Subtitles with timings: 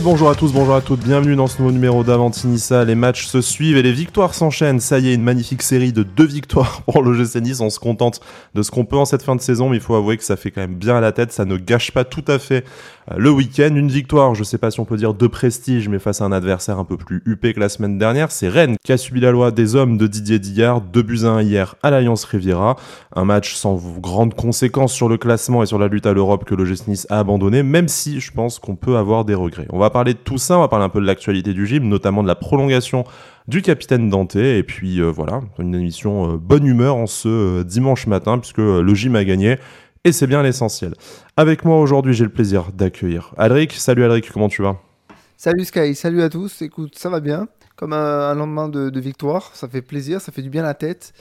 [0.00, 2.82] Bonjour à tous, bonjour à toutes, bienvenue dans ce nouveau numéro d'Avantinissa.
[2.84, 4.80] Les matchs se suivent et les victoires s'enchaînent.
[4.80, 7.60] Ça y est, une magnifique série de deux victoires pour l'OGC Nice.
[7.60, 8.20] On se contente
[8.54, 10.36] de ce qu'on peut en cette fin de saison, mais il faut avouer que ça
[10.36, 11.30] fait quand même bien à la tête.
[11.30, 12.64] Ça ne gâche pas tout à fait
[13.10, 13.74] euh, le week-end.
[13.74, 16.32] Une victoire, je sais pas si on peut dire de prestige, mais face à un
[16.32, 18.30] adversaire un peu plus huppé que la semaine dernière.
[18.32, 20.80] C'est Rennes qui a subi la loi des hommes de Didier Dillard.
[20.80, 22.76] Deux buts à 1 hier à l'Alliance Riviera.
[23.14, 26.54] Un match sans grandes conséquences sur le classement et sur la lutte à l'Europe que
[26.54, 29.66] l'OGC Nice a abandonné, même si je pense qu'on peut avoir des regrets.
[29.82, 32.22] Va parler de tout ça, on va parler un peu de l'actualité du gym, notamment
[32.22, 33.04] de la prolongation
[33.48, 37.64] du capitaine Dante, et puis euh, voilà, une émission euh, bonne humeur en ce euh,
[37.64, 39.58] dimanche matin, puisque le gym a gagné,
[40.04, 40.94] et c'est bien l'essentiel.
[41.36, 43.72] Avec moi aujourd'hui, j'ai le plaisir d'accueillir Alric.
[43.72, 44.76] Salut Alric, comment tu vas?
[45.36, 49.66] Salut Sky, salut à tous, écoute, ça va bien, comme un, lendemain de, victoire, ça
[49.66, 51.12] fait plaisir, ça fait du bien la tête,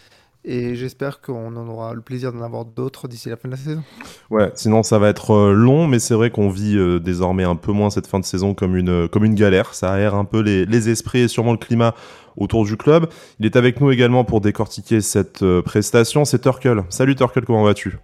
[0.43, 3.59] et j'espère qu'on en aura le plaisir d'en avoir d'autres d'ici la fin de la
[3.59, 3.83] saison.
[4.31, 7.55] Ouais, sinon ça va être euh, long, mais c'est vrai qu'on vit euh, désormais un
[7.55, 9.75] peu moins cette fin de saison comme une, euh, comme une galère.
[9.75, 11.93] Ça aère un peu les, les esprits et sûrement le climat
[12.37, 13.07] autour du club.
[13.39, 16.25] Il est avec nous également pour décortiquer cette prestation.
[16.25, 16.83] C'est Turkel.
[16.89, 17.97] Salut Turkel, comment vas-tu?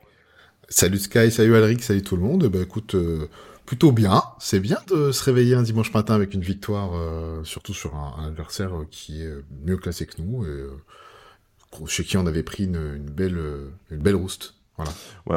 [0.70, 2.48] Salut Sky, salut Alric, salut tout le monde.
[2.48, 2.96] Bah écoute,
[3.66, 4.22] plutôt bien.
[4.38, 6.92] C'est bien de se réveiller un dimanche matin avec une victoire,
[7.46, 9.34] surtout sur un, un, adversaire qui est
[9.66, 10.46] mieux classé que nous.
[10.46, 10.66] Et,
[11.88, 13.40] chez qui on avait pris une, belle,
[13.92, 14.56] une belle rouste.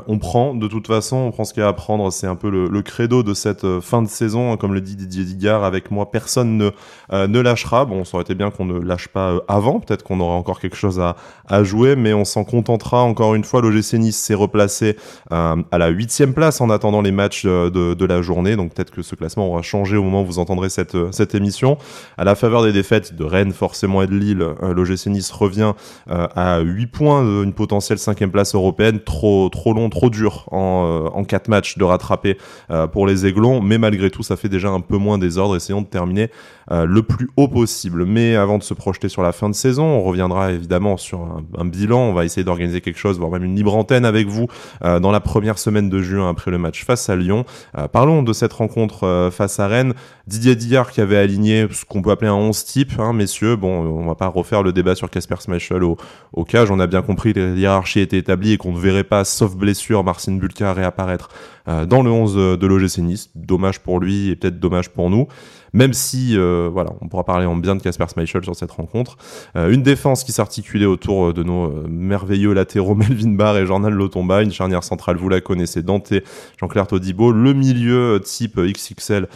[0.07, 2.13] On prend, de toute façon, on prend ce qu'il y a à prendre.
[2.13, 4.53] C'est un peu le, credo de cette euh, fin de saison.
[4.53, 6.71] Hein, comme le dit Didier Digard, avec moi, personne ne,
[7.13, 7.85] euh, ne lâchera.
[7.85, 9.81] Bon, ça aurait été bien qu'on ne lâche pas euh, avant.
[9.81, 11.17] Peut-être qu'on aura encore quelque chose à,
[11.65, 13.03] jouer, mais on s'en contentera.
[13.03, 14.97] Encore une fois, l'OGC Nice s'est replacé
[15.31, 18.57] à la huitième place en attendant les matchs de, la journée.
[18.57, 21.77] Donc peut-être que ce classement aura changé au moment où vous entendrez cette, cette émission.
[22.17, 25.73] À la faveur des défaites de Rennes, forcément, et de Lille, l'OGC Nice revient
[26.09, 29.01] à 8 points d'une potentielle cinquième place européenne.
[29.01, 32.37] Trop trop, long, trop dur en, euh, en quatre matchs de rattraper
[32.71, 35.57] euh, pour les Aiglons, mais malgré tout, ça fait déjà un peu moins désordre.
[35.57, 36.31] Essayons de terminer
[36.73, 38.05] euh, le plus haut possible.
[38.07, 41.21] Mais avant de se projeter sur la fin de saison, on reviendra évidemment sur
[41.59, 42.01] un, bilan.
[42.01, 44.47] On va essayer d'organiser quelque chose, voire même une libre antenne avec vous
[44.83, 47.45] dans la première semaine de juin après le match face à Lyon.
[47.93, 49.95] parlons de cette rencontre face à Rennes.
[50.27, 53.57] Didier Dillard qui avait aligné ce qu'on peut appeler un 11 type, hein, messieurs.
[53.57, 55.97] Bon, on va pas refaire le débat sur Casper Schmeichel au,
[56.33, 56.71] au cage.
[56.71, 59.57] On a bien compris que les hiérarchies étaient établies et qu'on ne verrait pas sauf
[59.57, 61.29] blessure, Marcin Bulka réapparaître
[61.69, 63.31] euh, dans le 11 de l'OGC.
[63.35, 65.27] Dommage pour lui et peut-être dommage pour nous.
[65.73, 69.17] Même si, euh, voilà, on pourra parler en bien de Casper Schmeichel sur cette rencontre.
[69.57, 74.43] Euh, une défense qui s'articulait autour de nos merveilleux latéraux Melvin Barr et Jordan Lotomba.
[74.43, 76.13] Une charnière centrale, vous la connaissez, Dante,
[76.59, 77.33] Jean-Claire Todibo.
[77.33, 79.29] Le milieu type XXL,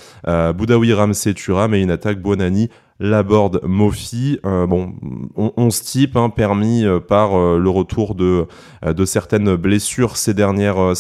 [0.54, 2.68] Boudaoui, Ramsey, Thuram et une attaque Bonani,
[3.00, 4.94] Laborde Mofi, euh, bon,
[5.68, 8.46] type hein, permis euh, par euh, le retour de,
[8.86, 10.94] de certaines blessures ces dernières,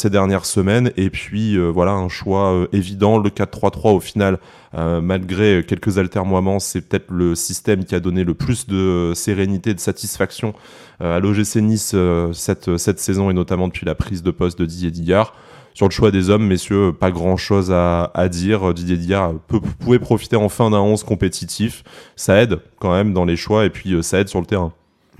[0.44, 4.38] semaines, et puis voilà un choix évident, le 4-3-3 au final,
[4.72, 9.80] malgré quelques altermoiements, c'est peut-être le système qui a donné le plus de sérénité, de
[9.80, 10.54] satisfaction
[11.00, 11.94] à l'OGC Nice
[12.32, 15.34] cette, saison, et notamment depuis la prise de poste de Didier Dillard.
[15.74, 18.72] Sur le choix des hommes, messieurs, pas grand chose à, dire.
[18.72, 21.82] Didier Dillard peut, pouvait profiter enfin d'un 11 compétitif.
[22.14, 24.72] Ça aide quand même dans les choix et puis euh, ça aide sur le terrain.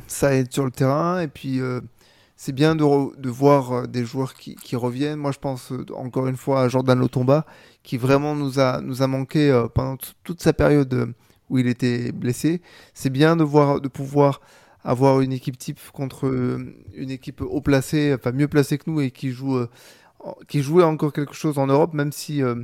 [0.07, 1.81] Ça aide sur le terrain et puis euh,
[2.37, 2.85] c'est bien de,
[3.29, 5.19] voir euh, des joueurs qui, qui, reviennent.
[5.19, 7.47] Moi, je pense encore une fois à Jordan Lotomba
[7.83, 11.13] qui vraiment nous a, nous a manqué pendant toute sa période
[11.51, 12.63] où il était blessé.
[12.95, 14.41] C'est bien de, voir, de pouvoir
[14.85, 16.33] avoir une équipe type contre
[16.95, 19.59] une équipe haut placée, enfin mieux placée que nous et qui joue
[20.49, 22.55] qui jouait encore quelque chose en Europe, même si euh,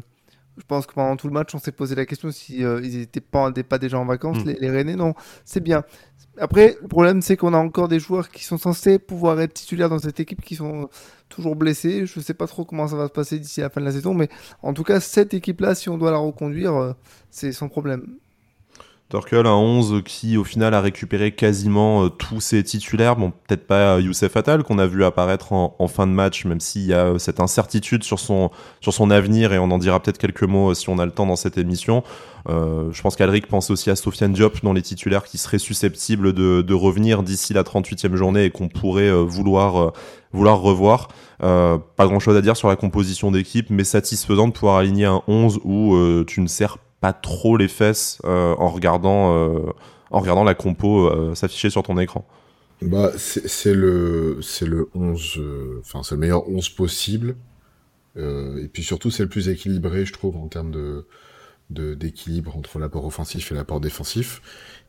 [0.57, 2.99] je pense que pendant tout le match, on s'est posé la question si euh, ils
[2.99, 4.49] n'étaient pas, pas, déjà en vacances, mm.
[4.49, 4.97] les, les Rennais.
[4.97, 5.85] Non, c'est bien.
[6.39, 9.89] Après, le problème, c'est qu'on a encore des joueurs qui sont censés pouvoir être titulaires
[9.89, 10.89] dans cette équipe qui sont
[11.29, 12.07] toujours blessés.
[12.07, 13.93] Je ne sais pas trop comment ça va se passer d'ici la fin de la
[13.93, 14.29] saison, mais
[14.63, 16.93] en tout cas, cette équipe-là, si on doit la reconduire, euh,
[17.31, 18.17] c'est sans problème.
[19.11, 23.17] Torkel, un 11 qui au final a récupéré quasiment euh, tous ses titulaires.
[23.17, 26.87] Bon, peut-être pas Youssef Attal qu'on a vu apparaître en, fin de match, même s'il
[26.87, 30.19] y a euh, cette incertitude sur son, sur son avenir et on en dira peut-être
[30.19, 32.05] quelques mots euh, si on a le temps dans cette émission.
[32.49, 36.73] Je pense qu'Alric pense aussi à Sofiane Diop dans les titulaires qui seraient susceptibles de,
[36.73, 39.93] revenir d'ici la 38e journée et qu'on pourrait vouloir,
[40.33, 41.09] vouloir revoir.
[41.39, 45.21] Pas grand chose à dire sur la composition d'équipe, mais satisfaisant de pouvoir aligner un
[45.29, 49.73] 11 où tu ne sers pas trop les fesses euh, en regardant euh,
[50.11, 52.27] en regardant la compo euh, s'afficher sur ton écran.
[52.83, 55.41] Bah c'est le c'est le 11
[55.81, 57.37] enfin c'est le meilleur 11 possible
[58.17, 61.07] et puis surtout c'est le plus équilibré je trouve en termes de
[61.71, 64.43] d'équilibre entre l'apport offensif et l'apport défensif.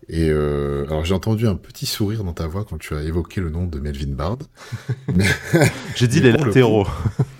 [0.09, 3.39] Et euh, alors j'ai entendu un petit sourire dans ta voix quand tu as évoqué
[3.39, 4.39] le nom de Melvin Bard.
[5.95, 6.87] j'ai dit les latéraux.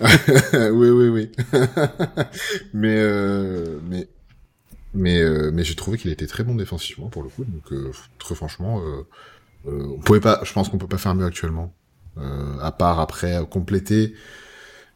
[0.00, 1.32] oui oui oui.
[2.72, 3.78] mais euh,
[4.94, 7.44] mais Mais, mais j'ai trouvé qu'il était très bon défensivement pour le coup.
[7.44, 7.72] Donc
[8.18, 8.82] très franchement,
[9.66, 10.40] on pouvait pas.
[10.44, 11.74] Je pense qu'on peut pas faire mieux actuellement.
[12.16, 14.14] à part après compléter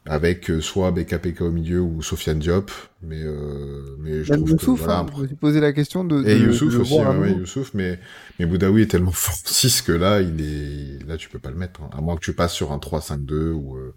[0.06, 2.70] avec euh, soit BKPK au milieu ou Sofiane Diop,
[3.02, 6.04] mais euh, mais je trouve Youssouf, que voilà, hein, je me suis posé la question
[6.04, 7.98] de, et Youssouf aussi, ouais, Youssouf, mais
[8.38, 11.56] mais Boudaoui est tellement fort 6 que là il est là tu peux pas le
[11.56, 11.90] mettre, hein.
[11.92, 13.94] à moins que tu passes sur un 3-5-2 ou euh...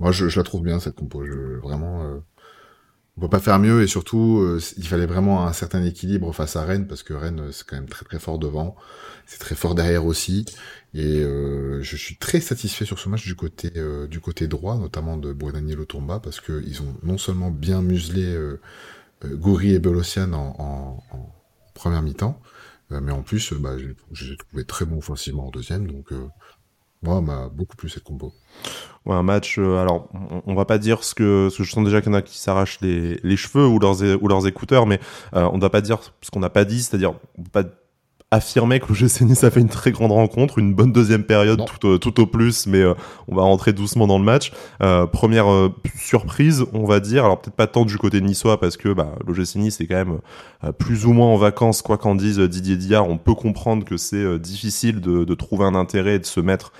[0.00, 2.18] moi je, je, la trouve bien cette compo, je, vraiment euh...
[3.16, 6.56] on peut pas faire mieux et surtout euh, il fallait vraiment un certain équilibre face
[6.56, 8.76] à Rennes parce que Rennes c'est quand même très très fort devant,
[9.26, 10.44] c'est très fort derrière aussi.
[10.96, 14.78] Et euh, je suis très satisfait sur ce match du côté euh, du côté droit,
[14.78, 18.60] notamment de Daniel Tomba, parce que ils ont non seulement bien muselé euh,
[19.24, 21.34] euh Goury et Belocian en, en,
[21.74, 22.40] première mi-temps,
[22.90, 23.76] mais en plus, bah,
[24.12, 26.10] j'ai trouvé très bon offensivement en deuxième, donc
[27.02, 28.32] moi, m'a beaucoup plu cette combo.
[29.04, 29.58] Ouais, un match.
[29.58, 30.08] alors,
[30.46, 32.22] on, va pas dire ce que, ce que je sens déjà qu'il y en a
[32.22, 34.98] qui s'arrachent les, les, cheveux ou leurs, ou leurs écouteurs, mais
[35.32, 37.14] on ne doit pas dire ce qu'on n'a pas dit, c'est-à-dire
[37.52, 37.62] pas
[38.32, 41.86] affirmer que le GC a fait une très grande rencontre, une bonne deuxième période tout,
[41.86, 42.94] euh, tout, au plus, mais euh,
[43.28, 44.52] on va rentrer doucement dans le match.
[44.82, 48.76] Euh, première euh, surprise, on va dire, alors peut-être pas tant du côté niçois parce
[48.76, 50.18] que bah, le GC Nice est quand même
[50.78, 53.08] plus ou moins en vacances, quoi qu'en dise Didier Diard.
[53.08, 56.72] On peut comprendre que c'est difficile de, de, trouver un intérêt et de se mettre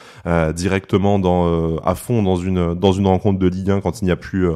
[0.54, 4.10] directement dans, à fond dans une, dans une rencontre de Ligue 1 quand il n'y
[4.10, 4.48] a plus,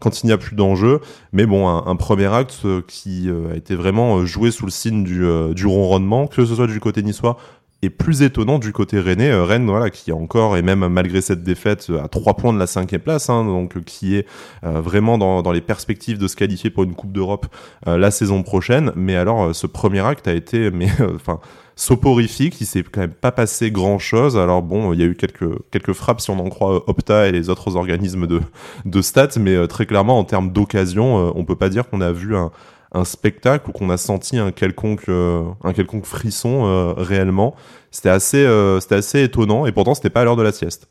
[0.00, 1.00] quand il n'y a plus d'enjeu.
[1.32, 6.26] Mais bon, un, premier acte qui a été vraiment joué sous le signe du, ronronnement
[6.26, 7.36] que ce soit du côté niçois
[7.82, 9.30] et plus étonnant du côté rennais.
[9.30, 12.52] Euh, Rennes, voilà, qui est encore, et même malgré cette défaite, euh, à trois points
[12.52, 14.26] de la cinquième place, hein, donc euh, qui est
[14.62, 17.46] vraiment dans, dans, les perspectives de se qualifier pour une Coupe d'Europe
[17.86, 18.92] la saison prochaine.
[18.96, 21.40] Mais alors, ce premier acte a été, mais enfin,
[21.78, 22.60] soporifique.
[22.60, 24.36] Il s'est quand même pas passé grand chose.
[24.36, 27.32] Alors bon, il y a eu quelques quelques frappes si on en croit Opta et
[27.32, 28.40] les autres organismes de
[28.84, 32.36] de stats, mais très clairement en termes d'occasion, on peut pas dire qu'on a vu
[32.36, 32.50] un
[32.92, 37.54] un spectacle ou qu'on a senti un quelconque, euh, un quelconque frisson euh, réellement.
[37.90, 40.88] C'était assez, euh, assez étonnant et pourtant c'était pas à l'heure de la sieste.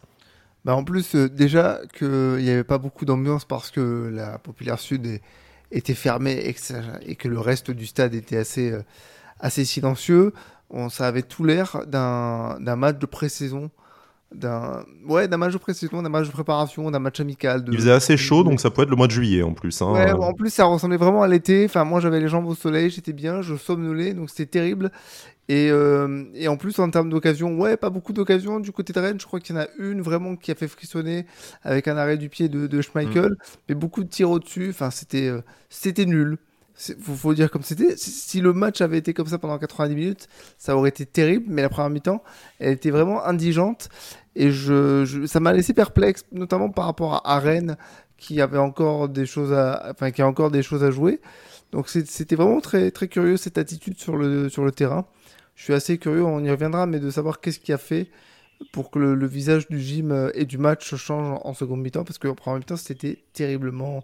[0.66, 5.22] Bah en plus, déjà qu'il n'y avait pas beaucoup d'ambiance parce que la Populaire Sud
[5.72, 6.60] était fermée et que,
[7.06, 8.74] et que, le reste du stade était assez,
[9.40, 10.33] assez silencieux.
[10.69, 13.72] On, ça avait tout l'air d'un match de pré-saison
[14.34, 17.72] d'un ouais d'un match de précision d'un match de préparation d'un match amical de...
[17.72, 19.94] il faisait assez chaud donc ça peut être le mois de juillet en plus hein.
[19.94, 21.66] ouais, en plus ça ressemblait vraiment à l'été.
[21.66, 24.92] Enfin moi j'avais les jambes au soleil j'étais bien je somnolais donc c'était terrible.
[25.50, 29.00] Et, euh, et en plus en termes d'occasion ouais pas beaucoup d'occasions du côté de
[29.00, 29.19] Rennes.
[29.19, 31.25] Je crois qu'il y en a une vraiment qui a fait frissonner
[31.64, 33.36] avec un arrêt du pied de, de Schmeichel mm.
[33.69, 36.38] mais beaucoup de tirs au dessus enfin c'était euh, c'était nul
[36.77, 37.95] faut, faut dire comme c'était.
[37.97, 40.27] Si le match avait été comme ça pendant 90 minutes,
[40.57, 41.45] ça aurait été terrible.
[41.50, 42.24] Mais la première mi-temps,
[42.59, 43.89] elle était vraiment indigente
[44.35, 47.77] et je, ça m'a laissé perplexe, notamment par rapport à, Rennes
[48.18, 51.19] qui avait encore des choses à, enfin qui a encore des choses à jouer.
[51.71, 55.06] Donc c'était vraiment très très curieux cette attitude sur le sur le terrain.
[55.56, 58.09] Je suis assez curieux, on y reviendra, mais de savoir qu'est-ce qui a fait
[58.71, 62.18] pour que le, visage du gym et du match change en, en seconde mi-temps, parce
[62.19, 64.03] qu'en première mi-temps c'était terriblement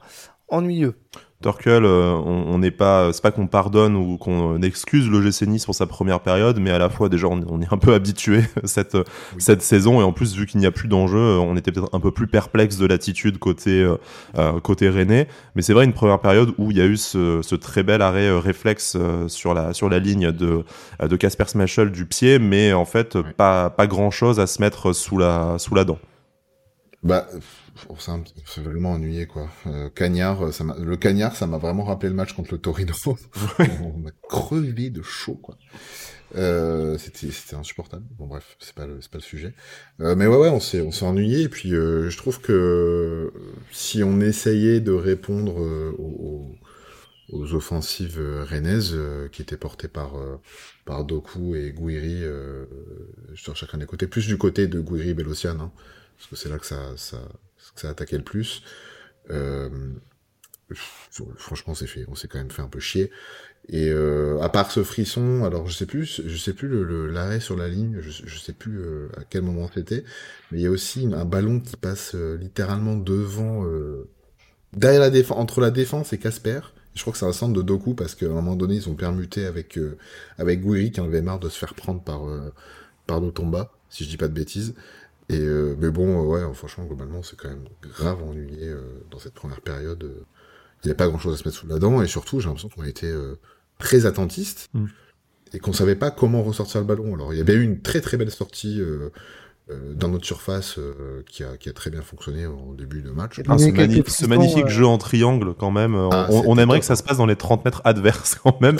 [0.53, 0.95] ennuyeux.
[1.43, 5.65] Torkel, euh, on n'est pas, c'est pas qu'on pardonne ou qu'on excuse le GC Nice
[5.65, 8.97] pour sa première période, mais à la fois déjà on, est un peu habitué cette
[9.37, 11.93] cette saison et en plus vu qu'il n'y a plus d'enjeu, euh, on était peut-être
[11.93, 13.85] un peu plus perplexe de l'attitude côté
[14.37, 15.27] euh, côté Rennais.
[15.55, 18.31] Mais c'est vrai une première période où il y a eu ce, très bel arrêt
[18.39, 20.63] réflexe sur la sur la ligne de
[21.01, 24.93] de Casper Smashel du pied, mais en fait pas pas grand chose à se mettre
[24.93, 25.99] sous la sous la dent.
[27.03, 27.27] Bah
[28.45, 29.49] c'est vraiment ennuyé quoi.
[29.67, 32.93] Euh, cagnard, ça le cagnard, ça m'a vraiment rappelé le match contre le Torino.
[33.59, 35.57] on a crevé de chaud quoi.
[36.35, 38.03] Euh, c'était insupportable.
[38.17, 39.53] Bon bref, c'est pas le c'est pas le sujet.
[40.01, 43.31] Euh, mais ouais ouais, on s'est on s'est ennuyé et puis euh, je trouve que
[43.71, 46.55] si on essayait de répondre euh, aux,
[47.29, 48.97] aux, offensives rennaises
[49.31, 50.13] qui étaient portées par
[50.85, 52.23] par Doku et Gouiri
[53.35, 55.71] sur chacun des côtés, plus du côté de Gouiri et Bélocian, hein,
[56.17, 57.19] parce que c'est là que ça ça
[57.75, 58.63] ça attaquait le plus.
[59.29, 59.69] Euh,
[61.37, 62.05] franchement, c'est fait.
[62.07, 63.11] On s'est quand même fait un peu chier.
[63.69, 66.67] Et euh, à part ce frisson, alors je sais plus, je sais plus
[67.09, 70.03] l'arrêt sur la ligne, je, je sais plus euh, à quel moment c'était,
[70.51, 73.65] mais il y a aussi un ballon qui passe littéralement devant,
[74.73, 76.59] derrière la défense, entre la défense et Casper.
[76.93, 78.95] Je crois que c'est un centre de Doku parce qu'à un moment donné ils ont
[78.95, 79.79] permuté avec
[80.37, 82.23] avec qui en avait marre de se faire prendre par
[83.07, 84.75] par Notomba, si je dis pas de bêtises.
[85.33, 89.19] Et euh, mais bon, euh, ouais, franchement, globalement, c'est quand même grave ennuyé euh, dans
[89.19, 90.09] cette première période.
[90.83, 92.69] Il n'y a pas grand-chose à se mettre sous la dent, et surtout, j'ai l'impression
[92.69, 93.11] qu'on a été
[93.79, 94.85] très attentiste mm.
[95.53, 97.15] et qu'on savait pas comment ressortir le ballon.
[97.15, 98.81] Alors, il y avait eu une très très belle sortie
[99.71, 103.11] euh, dans notre surface euh, qui, a, qui, a, très bien fonctionné au début de
[103.11, 103.39] match.
[103.47, 105.95] Ah, ce, magnifique jeu en triangle quand même.
[106.11, 108.75] Ah, on, aimerait que ça se passe dans les 30 mètres adverses quand même.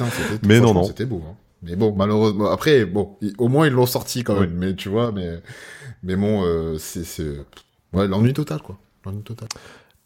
[0.46, 0.84] mais non, non.
[0.84, 1.24] C'était beau.
[1.26, 1.38] Hein.
[1.64, 4.54] Mais bon, malheureusement, après, bon, au moins ils l'ont sorti quand même.
[4.54, 5.42] Mais tu vois, mais,
[6.04, 7.24] mais bon, euh, c'est,
[7.94, 8.78] ouais, l'ennui total quoi.
[9.06, 9.48] L'ennui total.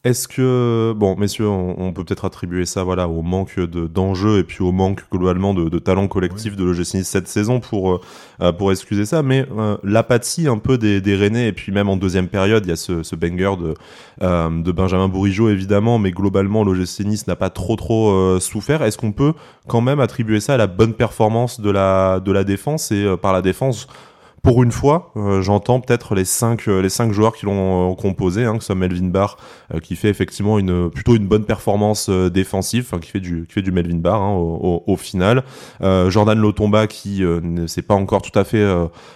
[0.07, 4.61] Est-ce que, bon, messieurs, on, peut peut-être attribuer ça voilà, au manque d'enjeux et puis
[4.61, 8.01] au manque globalement de, de talent collectif de l'OGC Nice cette saison pour, euh,
[8.41, 11.89] euh, pour excuser ça, mais euh, l'apathie un peu des, des Rennais et puis même
[11.89, 13.73] en deuxième période, il y a ce, ce banger de,
[14.21, 18.83] de Benjamin Bourigeau évidemment, mais globalement l'OGC Nice n'a pas trop trop souffert.
[18.83, 19.33] Est-ce qu'on peut
[19.67, 23.33] quand même attribuer ça à la bonne performance de la, de la défense et par
[23.33, 23.89] la défense
[24.43, 27.95] pour une fois, euh, j'entends peut-être les cinq euh, les cinq joueurs qui l'ont euh,
[27.95, 29.37] composé, hein, que Melvin Barr
[29.83, 33.71] qui fait effectivement une plutôt une bonne performance défensive, qui fait du qui fait du
[33.71, 35.43] Melvin Barr hein, au, final.
[35.81, 38.65] Jordan Lotomba qui ne s'est pas encore tout à fait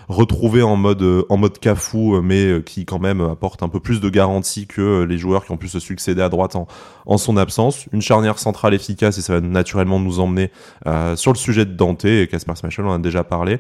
[0.10, 4.10] retrouvé en mode en mode cafou, mais qui quand même apporte un peu plus de
[4.10, 6.68] garantie que les joueurs qui ont pu se succéder à droite en,
[7.06, 7.86] en son absence.
[7.94, 10.52] Une charnière centrale efficace et ça va naturellement nous emmener
[11.16, 13.60] sur le sujet de Dante et Casper Smashel, on en a déjà parlé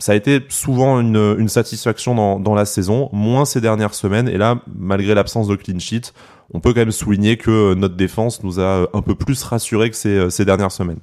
[0.00, 4.28] ça a été souvent une, satisfaction dans, la saison, moins ces dernières semaines.
[4.28, 6.12] Et là, malgré l'absence de clean sheet,
[6.52, 9.96] on peut quand même souligner que notre défense nous a un peu plus rassuré que
[9.96, 11.00] ces, ces dernières semaines.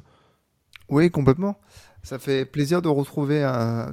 [0.89, 1.57] Oui, complètement.
[2.03, 3.39] Ça fait plaisir de retrouver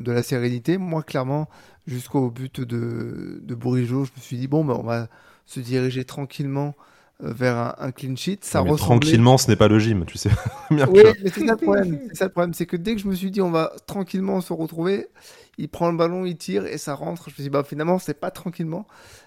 [0.00, 0.78] de la sérénité.
[0.78, 1.48] Moi, clairement,
[1.86, 5.08] jusqu'au but de, de je me suis dit, bon, ben, on va
[5.46, 8.38] se diriger tranquillement euh, vers un, clean sheet.
[8.42, 8.78] Ça ressemblait...
[8.78, 10.30] Tranquillement, ce n'est pas le gym, tu sais.
[10.70, 10.78] oui,
[11.22, 12.00] mais c'est ça le problème.
[12.08, 14.40] C'est ça le problème, c'est que dès que je me suis dit on va tranquillement
[14.40, 15.08] se retrouver,
[15.56, 17.24] il prend le ballon, il tire et ça rentre.
[17.26, 18.86] Je me suis dit bah finalement c'est pas tranquillement.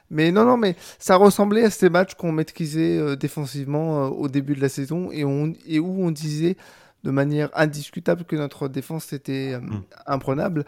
[0.10, 4.28] Mais non non, mais ça ressemblait à ces matchs qu'on maîtrisait euh, défensivement euh, au
[4.28, 6.56] début de la saison et, on, et où on disait
[7.04, 9.84] de manière indiscutable que notre défense était mm.
[10.08, 10.66] imprenable.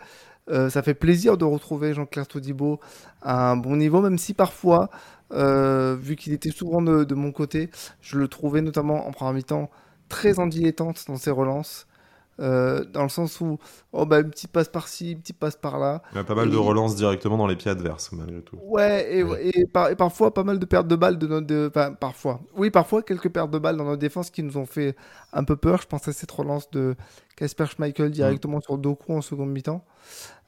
[0.47, 2.79] ça fait plaisir de retrouver Jean-Claire Todibo
[3.21, 4.89] à un bon niveau, même si parfois
[5.31, 7.69] euh, vu qu'il était souvent de, mon côté.
[8.01, 9.69] Je le trouvais notamment en première mi-temps
[10.07, 11.85] très en dilettante dans ses relances.
[12.39, 13.57] Euh, dans le sens où,
[13.91, 16.01] oh bah, une petite passe par-ci, une petite passe par-là.
[16.13, 18.57] Il y a pas mal de relances directement dans les pieds adverses, malgré tout.
[18.63, 21.67] Ouais, et, parfois pas mal de pertes de balles de notre.
[21.67, 22.39] Enfin, parfois.
[22.55, 24.95] Oui, parfois quelques pertes de balles dans notre défense qui nous ont fait
[25.33, 25.81] un peu peur.
[25.81, 26.95] Je pense à cette relance de
[27.35, 29.83] Casper Schmeichel directement sur Doku en seconde mi-temps.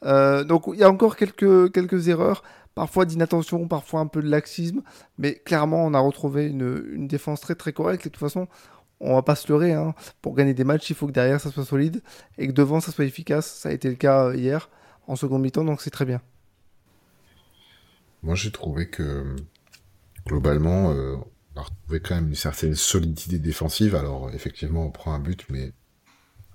[0.04, 2.42] Euh, donc il y a encore quelques, quelques erreurs
[2.76, 4.82] parfois d'inattention, parfois un peu de laxisme,
[5.18, 8.06] mais clairement on a retrouvé une, défense très très correcte.
[8.06, 8.48] Et de toute façon
[9.00, 9.96] on va pas se leurrer, hein.
[10.22, 12.02] pour gagner des matchs il faut que derrière ça soit solide.
[12.38, 14.70] Et que devant ça soit efficace, ça a été le cas euh, hier
[15.08, 16.22] en seconde mi-temps donc c'est très bien.
[18.24, 19.36] Moi j'ai trouvé que
[20.28, 21.16] globalement euh,
[21.56, 25.46] on a retrouvé quand même une certaine solidité défensive, alors effectivement on prend un but
[25.50, 25.74] mais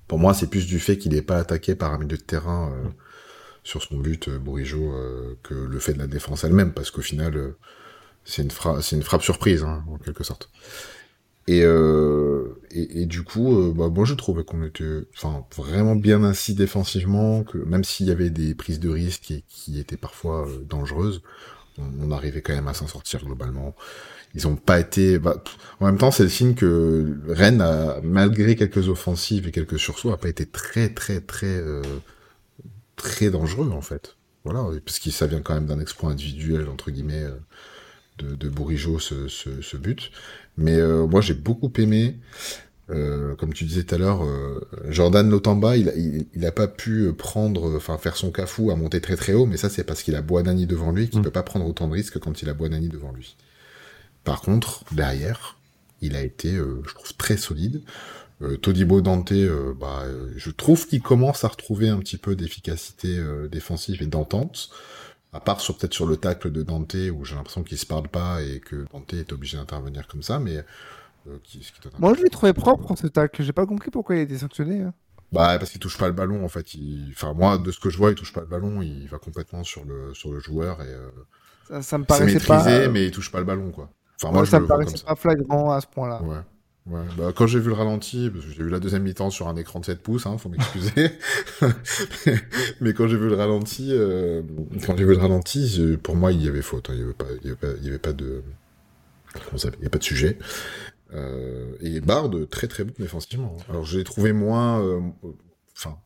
[0.07, 2.73] pour moi c'est plus du fait qu'il n'est pas attaqué par un milieu de terrain
[2.73, 2.89] euh,
[3.67, 7.03] sur son but, euh, Bourigeau, euh, que le fait de la défense elle-même, parce qu'au
[7.03, 7.57] final, euh,
[8.25, 10.51] c'est une, frappe, surprise, hein, en quelque sorte.
[11.49, 15.07] Et, et, du coup, bah, moi je trouvais qu'on était
[15.57, 19.97] vraiment bien ainsi défensivement, que même s'il y avait des prises de risque qui, étaient
[19.97, 21.23] parfois dangereuses,
[21.79, 23.77] on, arrivait quand même à s'en sortir globalement.
[24.35, 25.21] Ils ont pas été.
[25.21, 25.41] Bah,
[25.79, 30.11] en même temps, c'est le signe que Rennes, a, malgré quelques offensives et quelques sursauts,
[30.11, 31.63] a pas été très très très
[32.97, 34.17] très dangereux en fait.
[34.45, 37.37] Voilà, parce que ça vient quand même d'un exploit individuel entre guillemets euh,
[38.19, 40.13] de, de Bourigeau ce, ce, ce, but.
[40.57, 42.17] Mais euh, moi j'ai beaucoup aimé,
[42.91, 44.25] euh, comme tu disais tout à l'heure,
[44.89, 49.17] Jordan Lotamba, il, il, a pas pu prendre, enfin faire son cafou à monter très
[49.17, 51.25] très haut, mais ça c'est parce qu'il a Boanani devant lui, qu'il mm.
[51.25, 53.37] peut pas prendre autant de risques quand il a Boanani devant lui.
[54.23, 55.59] Par contre, derrière,
[56.03, 57.83] il a été, je trouve, très solide.
[58.43, 62.37] Euh, Todibo Dante, euh, bah, euh, je trouve qu'il commence à retrouver un petit peu
[62.37, 63.19] d'efficacité
[63.51, 64.71] défensive et d'entente.
[65.33, 68.09] À part sur peut-être sur le tacle de Dante où j'ai l'impression qu'il se parle
[68.09, 70.65] pas et que Dante est obligé d'intervenir comme ça, mais
[71.43, 71.61] qui,
[71.99, 73.43] moi je l'ai trouvé propre ce tacle.
[73.43, 74.83] J'ai pas compris pourquoi il a été sanctionné.
[74.83, 74.95] Hein.
[75.33, 76.65] Bah parce qu'il touche pas le ballon en fait.
[77.11, 79.65] Enfin moi de ce que je vois il touche pas le ballon, il va complètement
[79.65, 80.95] sur le sur le joueur et
[81.69, 82.89] ça, ça me paraissait pas.
[82.89, 83.91] mais il touche pas le ballon quoi.
[84.23, 86.23] Enfin moi ça me paraissait pas flagrant à ce point-là.
[86.23, 86.39] Ouais.
[86.87, 89.49] Ouais, bah, quand j'ai vu le ralenti, parce que j'ai vu la deuxième mi-temps sur
[89.49, 91.11] un écran de 7 pouces, hein, faut m'excuser.
[92.81, 94.43] mais quand j'ai vu le ralenti, euh,
[94.87, 96.91] quand j'ai vu le ralenti, pour moi, il y avait faute.
[96.91, 98.43] Hein, il y avait pas, y avait pas, il y avait pas de,
[99.35, 100.39] il y avait pas de sujet.
[101.15, 103.57] Euh, et Bard très très bon défensivement.
[103.69, 105.01] Alors je l'ai trouvé moins, euh,
[105.77, 105.99] enfin,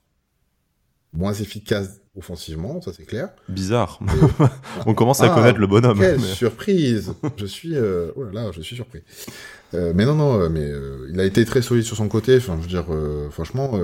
[1.13, 3.31] moins efficace offensivement, ça c'est clair.
[3.49, 4.01] Bizarre.
[4.87, 5.99] On commence à ah, connaître le bonhomme.
[5.99, 8.11] Quelle surprise Je suis, euh...
[8.17, 9.03] oh là là, je suis surpris.
[9.75, 12.37] Euh, mais non, non, euh, mais euh, il a été très solide sur son côté.
[12.37, 12.87] Enfin, je veux dire,
[13.31, 13.79] franchement,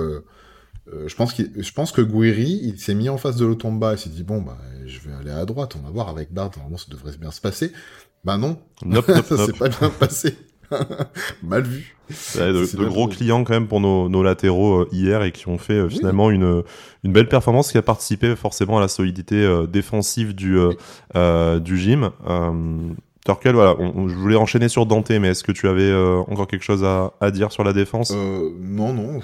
[0.89, 3.97] je pense qu'il, je pense que Guiri, il s'est mis en face de l'Otomba et
[3.97, 6.79] s'est dit bon bah je vais aller à droite, on va voir avec Bard, normalement
[6.79, 7.73] ça devrait bien se passer.
[8.25, 10.37] Bah non, nope, nope, ça s'est pas bien passé.
[11.43, 11.97] Mal vu.
[12.11, 15.75] de, gros clients quand même pour nos, nos latéraux euh, hier et qui ont fait
[15.75, 16.63] euh, finalement une,
[17.05, 20.59] une belle performance qui a participé forcément à la solidité euh, défensive du,
[21.15, 22.11] du gym.
[23.27, 26.63] Torquel, voilà, je voulais enchaîner sur Dante, mais est-ce que tu avais euh, encore quelque
[26.63, 28.13] chose à, à, dire sur la défense?
[28.15, 29.15] Euh, Non, non.
[29.15, 29.21] non,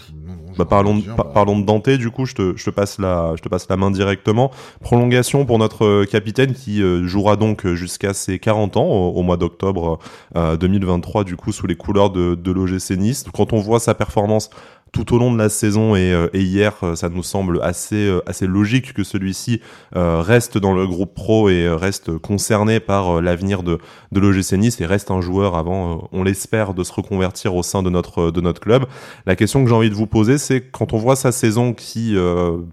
[0.59, 1.31] bah, parlons, de, bah.
[1.33, 3.77] parlons de Dante, du coup, je te, je te, passe la, je te passe la
[3.77, 4.51] main directement.
[4.81, 9.37] Prolongation pour notre euh, capitaine qui euh, jouera donc jusqu'à ses 40 ans au, mois
[9.37, 10.01] d'octobre
[10.35, 13.25] 2023, du coup, sous les couleurs de, de l'OGC Nice.
[13.33, 14.51] Quand on voit sa performance
[14.93, 18.21] tout au long de la saison et, euh, hier, euh, ça nous semble assez euh,
[18.27, 19.61] assez logique que celui-ci
[19.95, 23.79] reste dans le groupe pro et reste concerné par l'avenir de
[24.13, 27.83] de l'OGC Nice et reste un joueur avant, on l'espère, de se reconvertir au sein
[27.83, 28.87] de notre de notre club.
[29.27, 32.17] La question que j'ai envie de vous poser, c'est quand on voit sa saison qui,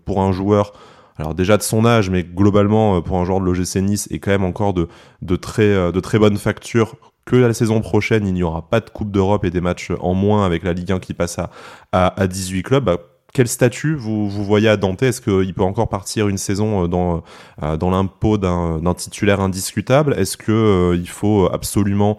[0.05, 0.73] pour un joueur
[1.17, 4.31] alors déjà de son âge, mais globalement pour un joueur de l'OGC Nice est quand
[4.31, 4.87] même encore de,
[5.21, 6.95] de très de très bonne facture
[7.29, 10.15] que la saison prochaine, il n'y aura pas de Coupe d'Europe et des matchs en
[10.15, 11.51] moins avec la Ligue 1 qui passe à,
[11.91, 12.99] à, 18 clubs.
[13.33, 15.03] Quel statut vous, vous voyez à Dante?
[15.03, 17.23] Est-ce qu'il peut encore partir une saison euh, dans,
[17.61, 20.15] euh, dans l'impôt d'un titulaire indiscutable?
[20.17, 22.17] Est-ce que euh, il faut absolument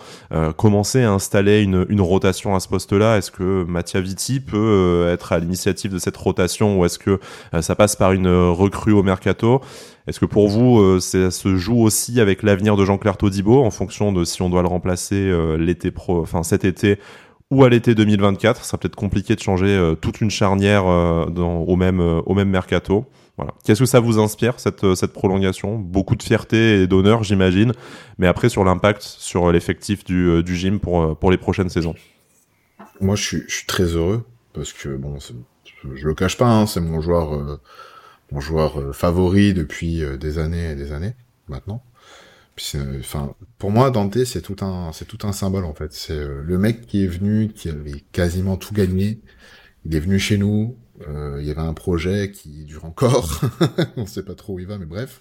[0.57, 3.19] commencer à installer une, une rotation à ce poste-là?
[3.19, 6.79] Est-ce que Mattia Vitti peut être à l'initiative de cette rotation?
[6.79, 7.19] Ou est-ce que
[7.61, 9.61] ça passe par une recrue au mercato?
[10.07, 14.13] Est-ce que pour vous, ça se joue aussi avec l'avenir de Jean-Claire Todibo en fonction
[14.13, 16.99] de si on doit le remplacer l'été pro, enfin cet été
[17.51, 21.61] ou à l'été 2024 Ça sera peut-être compliqué de changer euh, toute une charnière dans,
[21.61, 23.07] au même au même mercato.
[23.65, 25.79] Qu'est-ce que ça vous inspire cette cette prolongation?
[25.79, 27.73] Beaucoup de fierté et d'honneur, j'imagine.
[28.19, 31.95] Mais après sur l'impact sur l'effectif du, du gym pour pour les prochaines saisons?
[33.01, 35.17] Moi, je suis, très heureux parce que bon,
[35.95, 37.61] je le cache pas, hein, c'est mon joueur
[38.33, 41.15] mon joueur euh, favori depuis euh, des années et des années
[41.49, 41.83] maintenant.
[42.99, 45.93] Enfin, pour moi, Dante, c'est tout un, c'est tout un symbole en fait.
[45.93, 49.21] C'est euh, le mec qui est venu, qui avait quasiment tout gagné.
[49.85, 50.77] Il est venu chez nous.
[51.09, 53.41] Euh, il y avait un projet qui dure encore.
[53.97, 55.21] On sait pas trop où il va, mais bref.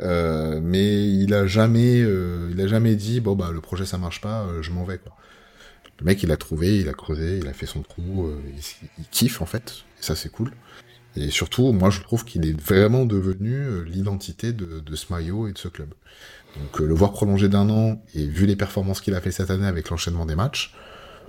[0.00, 4.20] Euh, mais il a jamais, il a jamais dit bon bah le projet ça marche
[4.22, 5.14] pas, je m'en vais quoi.
[6.00, 8.28] Le mec, il a trouvé, il a creusé, il a fait son trou,
[8.98, 9.84] il, kiffe en fait.
[10.00, 10.50] Et ça, c'est cool.
[11.14, 15.52] Et surtout, moi, je trouve qu'il est vraiment devenu l'identité de, de ce maillot et
[15.52, 15.94] de ce club.
[16.58, 19.50] Donc, euh, le voir prolonger d'un an, et vu les performances qu'il a fait cette
[19.50, 20.74] année avec l'enchaînement des matchs,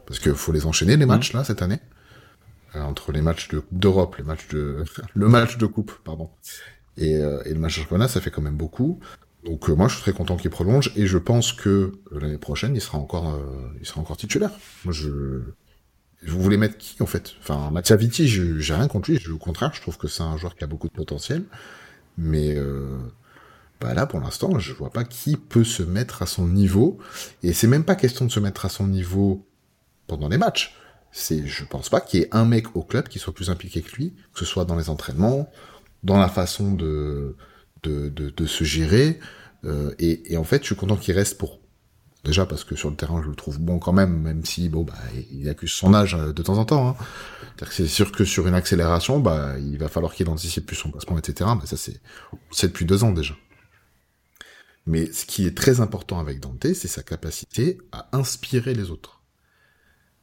[0.05, 1.79] parce qu'il faut les enchaîner, les matchs, là, cette année,
[2.75, 4.83] euh, entre les matchs d'Europe, les matchs de...
[5.13, 6.29] le match de coupe, pardon,
[6.97, 8.99] et, et le match de championnat, ça fait quand même beaucoup.
[9.43, 12.81] Donc moi je suis très content qu'il prolonge et je pense que l'année prochaine il
[12.81, 13.39] sera encore
[13.79, 14.49] il sera encore titulaire.
[14.85, 15.43] Moi je
[16.27, 17.33] vous voulez mettre qui en fait?
[17.39, 19.19] Enfin, Mattia Vitti, j'ai rien contre lui.
[19.29, 21.43] Au contraire, je trouve que c'est un joueur qui a beaucoup de potentiel.
[22.17, 22.97] Mais euh,
[23.81, 26.97] bah là, pour l'instant, je vois pas qui peut se mettre à son niveau.
[27.43, 29.45] Et c'est même pas question de se mettre à son niveau
[30.07, 30.75] pendant les matchs.
[31.11, 33.81] C'est, je pense pas qu'il y ait un mec au club qui soit plus impliqué
[33.81, 35.49] que lui, que ce soit dans les entraînements,
[36.03, 37.35] dans la façon de
[37.83, 39.19] de, de, se gérer.
[39.63, 41.59] Euh, et, et en fait, je suis content qu'il reste pour
[42.25, 44.81] Déjà parce que sur le terrain, je le trouve bon quand même, même si bon
[44.81, 44.95] bah
[45.31, 46.89] il accuse son âge euh, de temps en temps.
[46.89, 46.95] Hein.
[47.69, 51.19] C'est sûr que sur une accélération, bah il va falloir qu'il anticipe plus son placement,
[51.19, 51.51] etc.
[51.61, 52.01] Mais ça c'est
[52.49, 53.35] c'est depuis deux ans déjà.
[54.87, 59.21] Mais ce qui est très important avec Dante, c'est sa capacité à inspirer les autres.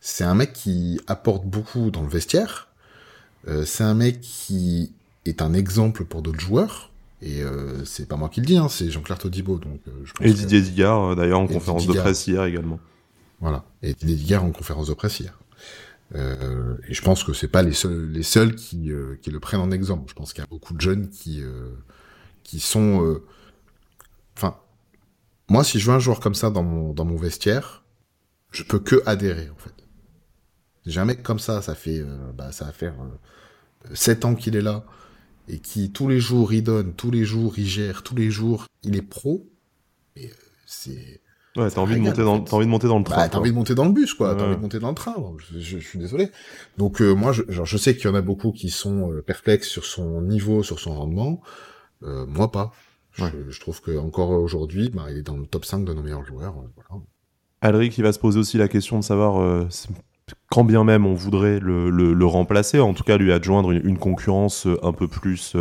[0.00, 2.68] C'est un mec qui apporte beaucoup dans le vestiaire.
[3.48, 4.92] Euh, c'est un mec qui
[5.26, 6.90] est un exemple pour d'autres joueurs.
[7.22, 9.58] Et euh, c'est pas moi qui le dis, hein, c'est Jean-Claire Todibo.
[9.58, 12.80] Donc, euh, je pense et Didier Digard, euh, d'ailleurs, en conférence de presse hier également.
[13.40, 13.64] Voilà.
[13.82, 15.38] Et Didier Digard en conférence de presse hier.
[16.14, 18.90] Euh, et je pense que c'est pas les seuls, les seuls qui,
[19.22, 20.04] qui le prennent en exemple.
[20.08, 21.42] Je pense qu'il y a beaucoup de jeunes qui,
[22.42, 23.20] qui sont.
[24.36, 24.56] Enfin,
[25.48, 27.84] moi, si je veux un joueur comme ça dans mon, dans mon vestiaire,
[28.50, 29.74] je peux que adhérer en fait.
[30.86, 32.02] J'ai un mec comme ça, ça fait,
[32.34, 32.94] bah, ça va faire
[33.94, 34.84] sept ans qu'il est là
[35.48, 38.66] et qui tous les jours il donne, tous les jours il gère, tous les jours
[38.82, 39.48] il est pro,
[40.16, 40.34] et euh,
[40.66, 41.20] c'est
[41.54, 43.16] Ouais, t'as envie, de monter dans, t'as envie de monter dans le train.
[43.16, 44.34] Bah, t'as envie de monter dans le bus, quoi.
[44.34, 45.14] T'as envie de monter dans le train.
[45.54, 46.30] Je, suis désolé.
[46.78, 49.20] Donc, euh, moi, je, genre, je sais qu'il y en a beaucoup qui sont euh,
[49.20, 51.42] perplexes sur son niveau, sur son rendement.
[52.04, 52.72] Euh, moi, pas.
[53.12, 56.02] Je, je, trouve que encore aujourd'hui, bah, il est dans le top 5 de nos
[56.02, 56.54] meilleurs joueurs.
[56.54, 57.02] Voilà.
[57.60, 59.68] Alric, il va se poser aussi la question de savoir
[60.52, 64.66] quand bien même on voudrait le, le, remplacer, en tout cas lui adjoindre une, concurrence
[64.82, 65.56] un peu plus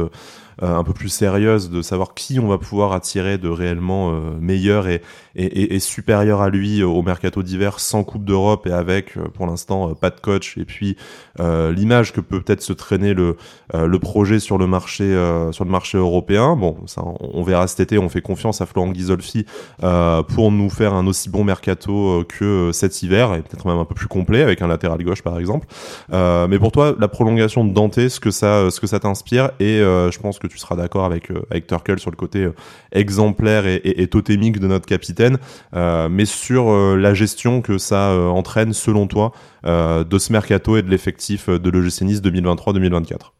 [0.61, 4.37] euh, un peu plus sérieuse de savoir qui on va pouvoir attirer de réellement euh,
[4.39, 5.01] meilleur et,
[5.35, 9.47] et, et, supérieur à lui au mercato d'hiver sans Coupe d'Europe et avec euh, pour
[9.47, 10.97] l'instant pas de coach et puis
[11.39, 13.37] l'image que peut peut-être se traîner le,
[13.73, 15.03] le projet sur le marché
[15.51, 16.55] sur le marché européen.
[16.55, 17.97] Bon, ça on, verra cet été.
[17.97, 19.45] On fait confiance à Florent Ghisolfi
[19.79, 23.95] pour nous faire un aussi bon mercato que cet hiver et peut-être même un peu
[23.95, 25.67] plus complet avec un latéral gauche par exemple.
[26.11, 29.79] mais pour toi, la prolongation de Dante, ce que ça ce que ça t'inspire et
[29.79, 32.55] je pense que tu seras d'accord avec, euh, avec Turkel sur le côté euh,
[32.91, 35.37] exemplaire et, totémique de notre capitaine,
[35.73, 39.31] euh, mais sur la gestion que ça entraîne selon toi
[39.63, 43.31] de ce mercato et de l'effectif de l'OGC Nice 2023-2024.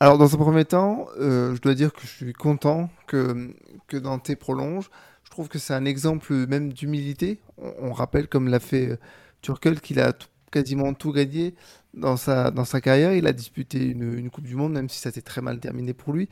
[0.00, 3.50] Alors dans un premier temps, je dois dire que je suis content que,
[3.88, 4.90] que Dante prolonge.
[5.24, 7.40] Je trouve que c'est un exemple même d'humilité.
[7.58, 8.98] On, rappelle, comme l'a fait
[9.42, 10.12] Turkel, qu'il a
[10.54, 11.54] quasiment tout gagné
[11.92, 13.12] dans sa, carrière.
[13.12, 15.92] Il a disputé une, une Coupe du Monde, même si ça s'est très mal terminé
[15.92, 16.28] pour lui.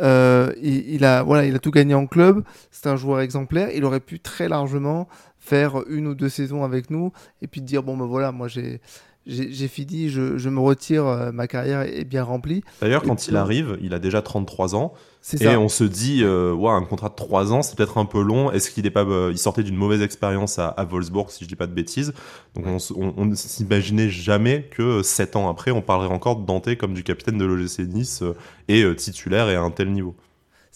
[0.00, 2.44] Euh, il, a, voilà, il a tout gagné en club.
[2.70, 3.70] C'est un joueur exemplaire.
[3.74, 7.82] Il aurait pu très largement faire une ou deux saisons avec nous et puis dire
[7.82, 8.80] bon ben voilà, moi j'ai
[9.28, 12.62] j'ai fini, je, je, me retire, euh, ma carrière est bien remplie.
[12.80, 14.94] D'ailleurs, quand il arrive, il a déjà 33 ans.
[15.38, 18.50] Et on se dit, euh, un contrat de 3 ans, c'est peut-être un peu long.
[18.50, 21.48] Est-ce qu'il est pas, euh, il sortait d'une mauvaise expérience à, à, Wolfsburg, si je
[21.48, 22.14] dis pas de bêtises.
[22.54, 22.64] Donc
[22.96, 27.02] on, ne s'imaginait jamais que 7 ans après, on parlerait encore de Dante comme du
[27.02, 28.24] capitaine de l'OGC Nice
[28.68, 30.16] et titulaire et à un tel niveau.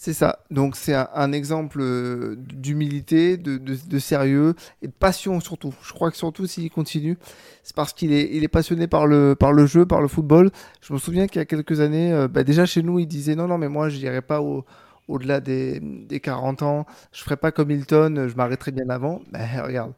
[0.04, 0.40] C'est ça.
[0.50, 5.72] Donc c'est un, exemple euh, d'humilité, de, sérieux et de passion surtout.
[5.80, 7.16] Je crois que surtout s'il continue,
[7.62, 9.36] c'est parce qu'il est, passionné par le,
[9.66, 10.50] jeu, par le football.
[10.80, 13.36] Je me souviens qu'il y a quelques années, euh, bah, déjà chez nous, il disait
[13.36, 14.64] non, non, mais moi je n'irai pas au,
[15.06, 16.84] au-delà des, des, 40 ans.
[17.12, 19.22] Je ferai pas comme Hilton, je m'arrêterai bien avant.
[19.30, 19.92] Ben regarde,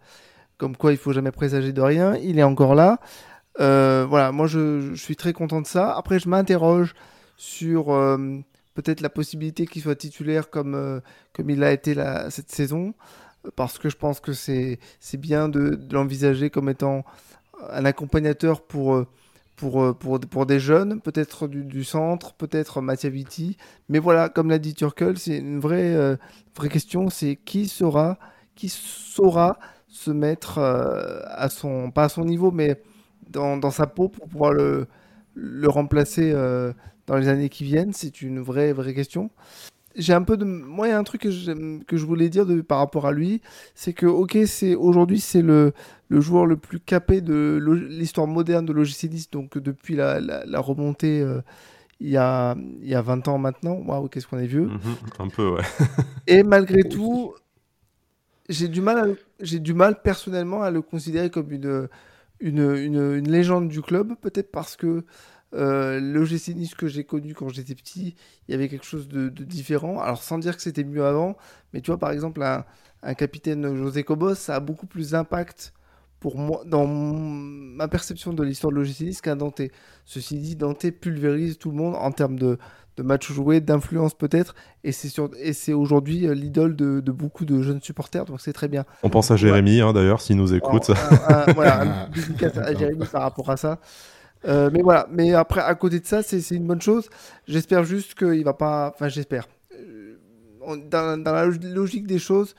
[0.58, 2.14] comme quoi il faut jamais présager de rien.
[2.16, 3.00] Il est encore là.
[3.58, 5.96] Euh, voilà, moi je, suis très content de ça.
[5.96, 6.94] Après, je m'interroge
[7.38, 7.90] sur
[8.74, 11.00] peut-être la possibilité qu'il soit titulaire comme, euh,
[11.32, 11.94] comme il a été
[12.28, 12.92] cette saison,
[13.56, 14.78] parce que je pense que c'est
[15.14, 17.04] bien de, l'envisager comme étant
[17.70, 19.06] un accompagnateur pour, euh,
[19.56, 23.56] pour, euh, pour, pour des jeunes, peut-être du, centre, peut-être Viti.
[23.88, 26.18] Mais voilà, comme l'a dit Turkel, c'est une vraie,
[26.56, 28.18] vraie question, c'est qui sera,
[28.56, 29.58] qui saura
[29.88, 32.82] se mettre à son, pas à son niveau, mais
[33.30, 34.88] dans, dans sa peau pour pouvoir le,
[35.34, 36.34] le remplacer
[37.06, 39.30] dans les années qui viennent C'est une vraie, vraie question.
[39.96, 40.44] J'ai un peu de.
[40.44, 43.06] Moi, il y a un truc que je, que je voulais dire de, par rapport
[43.06, 43.40] à lui.
[43.74, 45.72] C'est que, ok, c'est aujourd'hui, c'est le,
[46.08, 51.20] le joueur le plus capé de l'histoire moderne de l'OGC donc depuis la, la, remontée.
[51.20, 51.40] Euh,
[52.00, 53.76] il y, a, il y a 20 ans maintenant.
[53.76, 54.66] Waouh, qu'est-ce qu'on est vieux.
[54.66, 54.80] Mhm,
[55.20, 55.62] un peu, ouais.
[56.26, 57.32] Et malgré tout,
[58.48, 61.88] j'ai du, mal j'ai du mal personnellement à le considérer comme une,
[62.40, 65.04] une, une, une légende du club, peut-être parce que
[65.54, 68.16] euh, le GC que j'ai connu quand j'étais petit,
[68.48, 70.00] il y avait quelque chose de, différent.
[70.00, 71.36] Alors sans dire que c'était mieux avant,
[71.72, 75.74] mais tu vois par exemple un, capitaine José Cobos, ça a beaucoup plus d'impact
[76.20, 79.60] pour moi dans ma perception de l'histoire de l'OGC Nice qu'un Dante.
[80.06, 82.58] Ceci dit, Dante pulvérise tout le monde en termes de,
[82.96, 84.54] de matchs joués, d'influence peut-être,
[84.84, 88.84] et c'est aujourd'hui euh, l'idole de, beaucoup de jeunes supporters, donc c'est très bien.
[89.02, 90.90] On pense à Jérémy hein, d'ailleurs, s'il nous écoute.
[91.54, 92.08] voilà, un
[92.62, 93.80] à Jérémy par rapport à ça.
[94.46, 97.08] Euh, mais voilà, mais après, à côté de ça, c'est une bonne chose.
[97.46, 98.92] J'espère juste qu'il va pas.
[98.94, 99.48] Enfin, j'espère.
[99.72, 100.16] Euh,
[100.90, 102.54] dans, la logique des choses,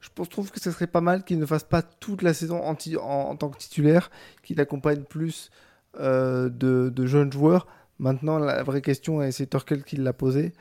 [0.00, 3.36] je trouve que ce serait pas mal qu'il ne fasse pas toute la saison en,
[3.36, 4.10] tant que titulaire,
[4.42, 5.50] qu'il accompagne plus
[5.98, 7.66] euh, de, jeunes joueurs.
[7.98, 10.52] Maintenant, la vraie question, et c'est Torkel qui l'a posée,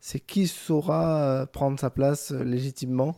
[0.00, 3.16] c'est qui saura prendre sa place légitimement?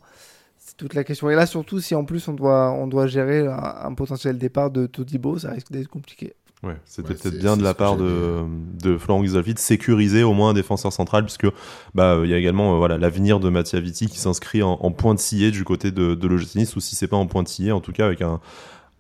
[0.56, 1.30] C'est toute la question.
[1.30, 4.86] Et là, surtout, si en plus on doit, on doit gérer un, potentiel départ de
[4.86, 6.34] Todibo, ça risque d'être compliqué.
[6.62, 8.42] Ouais, c'était peut-être bien de la part de,
[8.82, 11.46] de Florent Ghisolfi de sécuriser au moins un défenseur central, puisque
[11.94, 14.90] bah il y a également euh, voilà l'avenir de Mattia Vitti qui s'inscrit en, en,
[14.90, 18.22] pointillé du côté de, de ou si c'est pas en pointillé, en tout cas avec
[18.22, 18.40] un,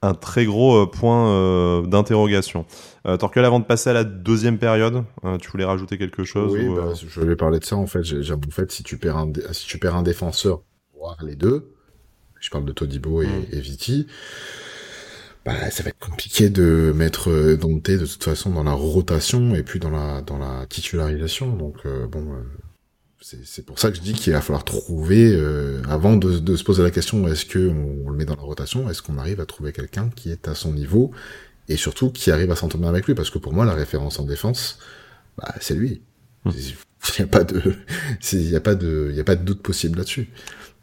[0.02, 2.66] un très gros euh, point euh, d'interrogation.
[3.06, 5.04] Euh, Torquel, avant de passer à la deuxième période,
[5.40, 8.00] tu voulais rajouter quelque chose Oui, bah, je voulais parler de ça en fait.
[8.30, 10.62] En fait si tu perds un si tu perds un défenseur,
[10.94, 11.72] voire les deux,
[12.40, 13.46] je parle de Todibo et, mm.
[13.52, 14.06] et Vitti
[15.46, 19.54] bah, ça va être compliqué de mettre euh, Dante de toute façon dans la rotation
[19.54, 21.56] et puis dans la dans la titularisation.
[21.56, 22.42] Donc euh, bon, euh,
[23.20, 25.34] c'est pour ça que je dis qu'il va falloir trouver
[25.88, 28.88] avant de, de, se poser la question est-ce que on, le met dans la rotation,
[28.88, 31.10] est-ce qu'on arrive à trouver quelqu'un qui est à son niveau
[31.68, 33.14] et surtout qui arrive à s'entendre avec lui?
[33.14, 34.78] Parce que pour moi la référence en défense,
[35.38, 36.02] bah, c'est lui.
[36.44, 36.52] Hum.
[36.56, 37.74] Il n'y a pas de,
[38.32, 40.28] il y a pas de, il y a pas de doute possible là-dessus.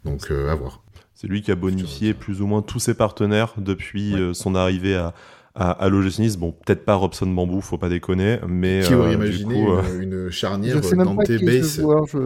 [0.04, 0.83] Donc à voir.
[1.14, 4.96] C'est lui qui a bonifié plus ou moins tous ses partenaires depuis euh, son arrivée
[4.96, 5.14] à,
[5.54, 6.36] à, à l'OGC Nice.
[6.36, 9.72] Bon, peut-être pas Robson Bambou, faut pas déconner, mais Qui aurait euh, imaginé du coup,
[9.72, 12.18] euh, une, une charnière Je sais même Dante pas qui est ce Base joueur, je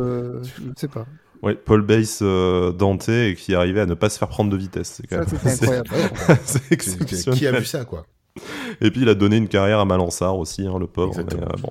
[0.42, 1.04] je ne sais pas.
[1.42, 4.56] ouais, Paul Bass euh, Dante et qui arrivait à ne pas se faire prendre de
[4.56, 5.00] vitesse.
[5.02, 5.90] C'est quand Ça, même incroyable.
[6.44, 7.60] c'est C'est- Qui a exceptionnel.
[7.60, 8.06] vu ça, quoi
[8.80, 11.12] Et puis il a donné une carrière à Malansar aussi, hein, le pauvre.
[11.16, 11.70] Mais, euh, bon.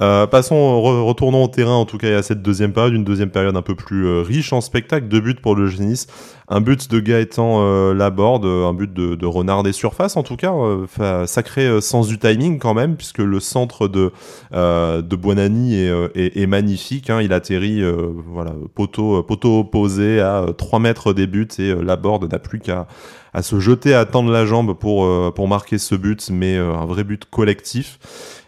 [0.00, 3.30] Euh, passons, re- retournons au terrain en tout cas à cette deuxième période, une deuxième
[3.30, 5.06] période un peu plus euh, riche en spectacle.
[5.08, 6.06] Deux buts pour le Génis,
[6.50, 10.52] un but de Gaëtan euh, Laborde, un but de, Renard des surfaces en tout cas,
[10.54, 14.12] euh, sacré euh, sens du timing quand même, puisque le centre de,
[14.54, 15.76] euh, de Buonani
[16.14, 17.10] est, magnifique.
[17.10, 17.20] hein.
[17.20, 17.82] il atterrit
[18.26, 22.86] voilà, poteau, poteau opposé à euh, 3 mètres des buts et Laborde n'a plus qu'à
[23.34, 27.04] à se jeter à tendre la jambe pour, pour marquer ce but, mais un vrai
[27.04, 27.98] but collectif.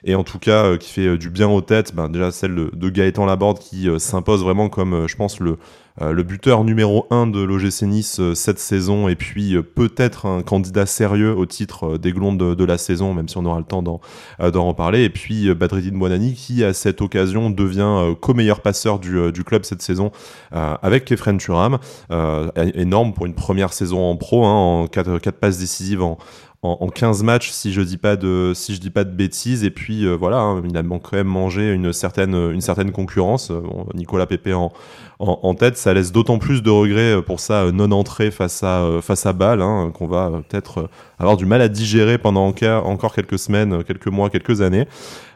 [0.04, 1.94] Et en tout cas, qui fait du bien aux têtes.
[1.94, 5.58] Ben, déjà, celle de, de Gaëtan Laborde qui s'impose vraiment comme, je pense, le,
[6.00, 9.08] le buteur numéro 1 de l'OGC Nice euh, cette saison.
[9.08, 13.28] Et puis, euh, peut-être un candidat sérieux au titre euh, d'aiglon de, la saison, même
[13.28, 14.00] si on aura le temps d'en
[14.40, 15.04] euh, d'en reparler.
[15.04, 19.32] Et puis, euh, Badreddine Buonani qui, à cette occasion, devient euh, co-meilleur passeur du, euh,
[19.32, 20.12] club cette saison
[20.54, 21.78] euh, avec Kefren Turam.
[22.10, 26.18] Euh, énorme pour une première saison en pro, hein, en 4, passes décisives en,
[26.62, 29.64] en, en 15 matchs, si je dis pas de, si je dis pas de bêtises.
[29.64, 33.50] Et puis euh, voilà, hein, il a quand même mangé une certaine, une certaine concurrence.
[33.50, 33.62] Euh,
[33.94, 34.70] Nicolas Pépé en,
[35.18, 39.00] en, tête, ça laisse d'autant plus de regrets euh, pour sa euh, non-entrée face à,
[39.00, 43.38] face à Bâle, hein, qu'on va peut-être avoir du mal à digérer pendant encore quelques
[43.38, 44.86] semaines, quelques mois, quelques années.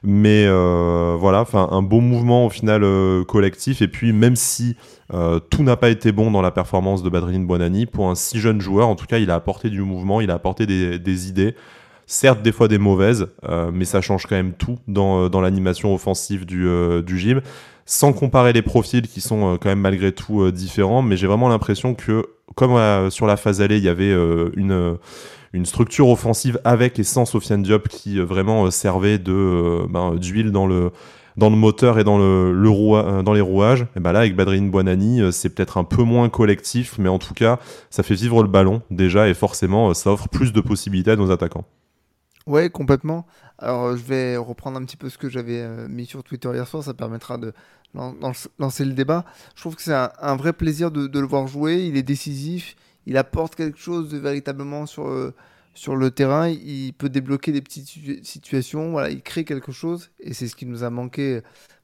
[0.03, 2.83] Mais voilà, un beau mouvement au final
[3.27, 3.81] collectif.
[3.81, 4.77] Et puis même si
[5.13, 8.39] euh, tout n'a pas été bon dans la performance de Badrine Bonani, pour un si
[8.39, 11.55] jeune joueur, en tout cas, il a apporté du mouvement, il a apporté des, idées.
[12.07, 15.95] Certes, des fois des mauvaises, euh, mais ça change quand même tout dans, euh, l'animation
[15.95, 17.41] offensive du, euh, gym.
[17.87, 21.95] Sans comparer les profils qui sont quand même malgré tout différents, mais j'ai vraiment l'impression
[21.95, 24.11] que, comme sur la phase allée, il y avait
[24.57, 24.97] une,
[25.65, 30.93] structure offensive avec et sans Sofiane Diop qui vraiment servait ben, d'huile dans le
[31.37, 33.87] dans le moteur et dans le, le euh, dans les rouages.
[33.97, 37.19] Et ben là avec Badrine Buonani, euh, c'est peut-être un peu moins collectif, mais en
[37.19, 37.59] tout cas,
[37.91, 41.17] ça fait vivre le ballon déjà et forcément euh, ça offre plus de possibilités à
[41.17, 41.65] nos attaquants.
[42.47, 43.27] Ouais, complètement.
[43.59, 46.83] Alors, je vais reprendre un petit peu ce que j'avais mis sur Twitter hier soir.
[46.83, 47.55] Ça permettra de
[47.95, 49.25] lan- lan- lancer le débat.
[49.55, 51.87] Je trouve que c'est un, vrai plaisir de, le voir jouer.
[51.87, 52.77] Il est décisif.
[53.07, 55.33] Il apporte quelque chose de véritablement sur,
[55.75, 56.49] sur le terrain.
[56.49, 58.93] Il peut débloquer des petites situ- situations.
[58.93, 60.11] Voilà, il crée quelque chose.
[60.21, 61.41] Et c'est ce qui nous a manqué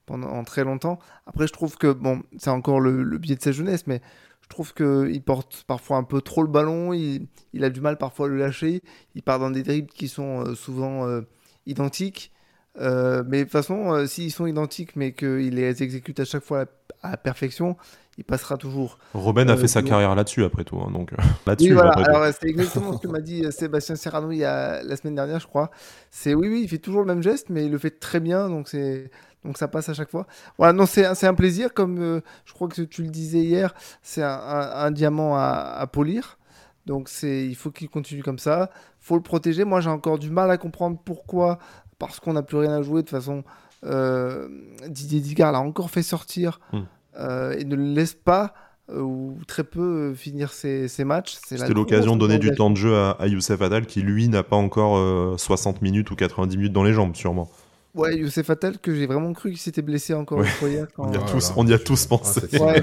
[0.06, 0.98] pendant très longtemps.
[1.26, 4.00] Après, je trouve que, bon, c'est encore le, biais de sa jeunesse, mais
[4.42, 6.92] je trouve qu'il porte parfois un peu trop le ballon.
[6.92, 7.28] Il,
[7.64, 8.82] a du mal parfois à le lâcher.
[9.14, 11.20] Il part dans des dribbles qui sont euh, souvent euh,
[11.66, 12.32] identiques.
[12.80, 16.62] Euh, mais de toute façon, s'ils sont identiques, mais qu'il les exécute à chaque fois
[17.02, 17.76] à, à la perfection,
[18.20, 18.98] il passera toujours.
[19.14, 21.70] Robin a Euh, fait sa carrière là-dessus après tout, hein, donc euh, là-dessus.
[21.70, 21.92] Oui, voilà.
[21.92, 25.14] Alors, c'est exactement ce que m'a dit euh, Sébastien Serrano il y a, la semaine
[25.14, 25.70] dernière, je crois.
[26.10, 28.48] C'est oui, oui, il fait toujours le même geste, mais il le fait très bien,
[28.50, 29.10] donc c'est
[29.42, 30.26] donc ça passe à chaque fois.
[30.58, 33.38] Voilà, non, c'est un- c'est un plaisir, comme euh, je crois que tu le disais
[33.40, 36.38] hier, c'est un, un- un diamant à, à polir.
[36.84, 38.68] Donc c'est, il faut qu'il continue comme ça.
[39.00, 39.64] Faut le protéger.
[39.64, 41.58] Moi, j'ai encore du mal à comprendre pourquoi,
[41.98, 43.00] parce qu'on n'a plus rien à jouer.
[43.02, 43.42] De toute façon,
[43.86, 44.48] euh,
[44.88, 46.80] Didier Digard l'a encore fait sortir Hmm.
[47.20, 48.54] Euh, et ne le laisse pas
[48.90, 51.36] euh, ou très peu euh, finir ses, ses matchs.
[51.46, 54.42] C'était l'occasion de donner du temps de jeu à, à Youssef Attal qui lui n'a
[54.42, 57.48] pas encore euh, 60 minutes ou 90 minutes dans les jambes sûrement.
[57.94, 60.44] Ouais, Youssef Attal, que j'ai vraiment cru qu'il s'était blessé encore Ouais.
[60.46, 60.86] une fois hier.
[60.94, 61.54] quand- On y a tous, là.
[61.56, 62.40] on y a tous Ah, pensé.
[62.58, 62.82] Ouais,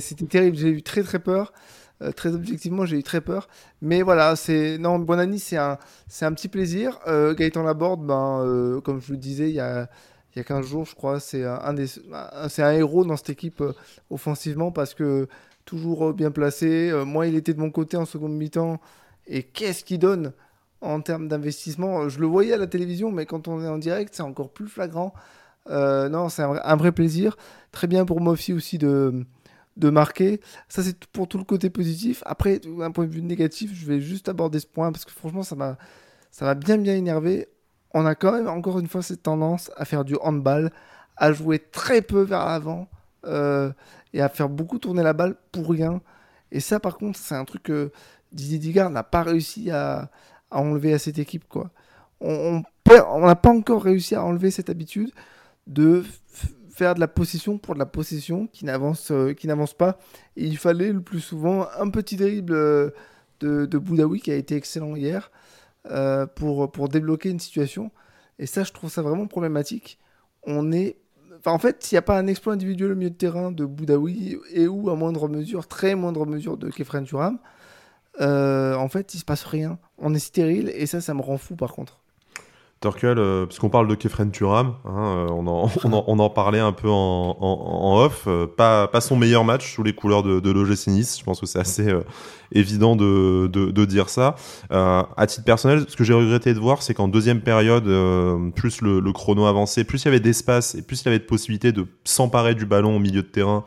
[0.00, 0.56] c'était- terrible.
[0.56, 1.52] J'ai eu très très peur.
[2.00, 3.48] Euh, très objectivement, j'ai eu très peur.
[3.82, 6.98] Mais voilà, c'est non, Bonani, c'est un, c'est un petit plaisir.
[7.08, 9.90] Euh, Gaëtan Laborde, ben, euh, comme je le disais il y a,
[10.34, 11.60] il y a 15 jours, je crois, c'est un,
[12.12, 13.72] un héros dans cette équipe euh,
[14.10, 15.28] offensivement parce que
[15.64, 16.90] toujours euh, bien placé.
[16.90, 18.80] Euh, moi, il était de mon côté en seconde mi-temps.
[19.26, 20.32] Et qu'est-ce qu'il donne
[20.80, 22.08] en termes d'investissement?
[22.08, 24.68] Je le voyais à la télévision, mais quand on est en direct, c'est encore plus
[24.68, 25.12] flagrant.
[25.68, 27.36] Non, c'est un, vrai- un vrai plaisir.
[27.72, 29.26] Très bien pour Mofi aussi de,
[29.76, 30.40] de marquer.
[30.68, 32.22] Ça, c'est pour tout le côté positif.
[32.26, 35.42] Après, d'un point de vue négatif, je vais juste aborder ce point parce que franchement,
[35.42, 35.78] ça m'a
[36.32, 37.48] ça m'a bien bien énervé.
[37.94, 40.70] On a quand même encore une fois cette tendance à faire du handball,
[41.16, 42.88] à jouer très peu vers l'avant
[43.26, 43.72] euh,
[44.12, 46.00] et à faire beaucoup tourner la balle pour rien.
[46.52, 47.90] Et ça, par contre, c'est un truc que
[48.32, 50.10] Didier Digard n'a pas réussi à,
[50.50, 51.46] enlever à cette équipe.
[51.48, 51.70] Quoi.
[52.20, 52.62] On
[53.20, 55.10] n'a pas encore réussi à enlever cette habitude
[55.66, 56.04] de
[56.70, 59.98] faire de la possession pour de la possession qui n'avance euh, qui n'avance pas.
[60.36, 62.90] Et il fallait le plus souvent un petit dribble euh,
[63.40, 65.30] de, de Boudaoui qui a été excellent hier
[65.90, 67.90] euh, pour, pour débloquer une situation.
[68.38, 69.98] Et ça, je trouve ça vraiment problématique.
[70.44, 70.96] On est.
[71.44, 74.38] En fait, s'il n'y a pas un exploit individuel au milieu de terrain de Boudaoui
[74.52, 77.38] et ou à moindre mesure, très moindre mesure de Kefren Turam,
[78.18, 79.78] en fait, il se passe rien.
[79.98, 82.00] On est stérile et ça, ça me rend fou par contre.
[82.80, 87.98] Torkel, euh, puisqu'on parle de Kefren Turam, hein, euh, on, en, parlait un peu en,
[87.98, 91.58] off, euh, pas, son meilleur match sous les couleurs de, de je pense que c'est
[91.58, 91.92] assez
[92.52, 94.36] évident de, de, de, dire ça.
[94.70, 97.84] à titre personnel, ce que j'ai regretté de voir, c'est qu'en deuxième période,
[98.54, 101.18] plus le, le, chrono avançait, plus il y avait d'espace et plus il y avait
[101.18, 103.64] de possibilités de s'emparer du ballon au milieu de terrain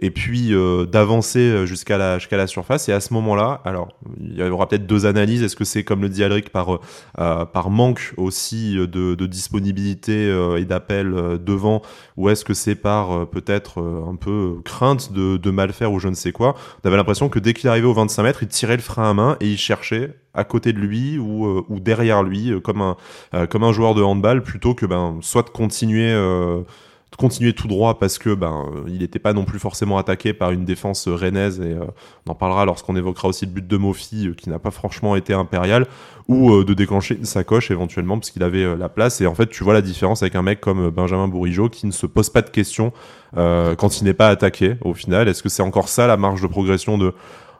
[0.00, 2.88] et puis euh, d'avancer euh, jusqu'à la, jusqu'à la surface.
[2.88, 3.88] Et à ce moment-là, alors
[4.20, 5.42] il y aura peut-être deux analyses.
[5.42, 6.78] Est-ce que c'est comme le dit Alric par,
[7.18, 11.82] euh, par manque aussi de, de disponibilité et d'appel devant,
[12.16, 16.08] ou est-ce que c'est par peut-être un peu crainte de, de mal faire ou je
[16.08, 16.54] ne sais quoi?
[16.82, 19.14] On avait l'impression que dès qu'il arrivait aux 25 mètres, il tirait le frein à
[19.14, 22.80] main et il cherchait à côté de lui ou, ou derrière lui comme
[23.32, 26.12] un, comme un joueur de handball plutôt que ben, soit de continuer
[27.20, 30.52] continuer tout droit parce que ben euh, il n'était pas non plus forcément attaqué par
[30.52, 31.84] une défense euh, rennaise et euh,
[32.26, 35.34] on en parlera lorsqu'on évoquera aussi le but de Mofi qui n'a pas franchement été
[35.34, 35.86] impérial
[36.28, 39.20] ou de déclencher une sacoche éventuellement parce qu'il avait la place.
[39.20, 41.92] Et en fait tu vois la différence avec un mec comme Benjamin Bourigeau qui ne
[41.92, 42.92] se pose pas de questions
[43.34, 45.28] quand il n'est pas attaqué au final.
[45.28, 47.14] Est-ce que c'est encore ça la marge de progression de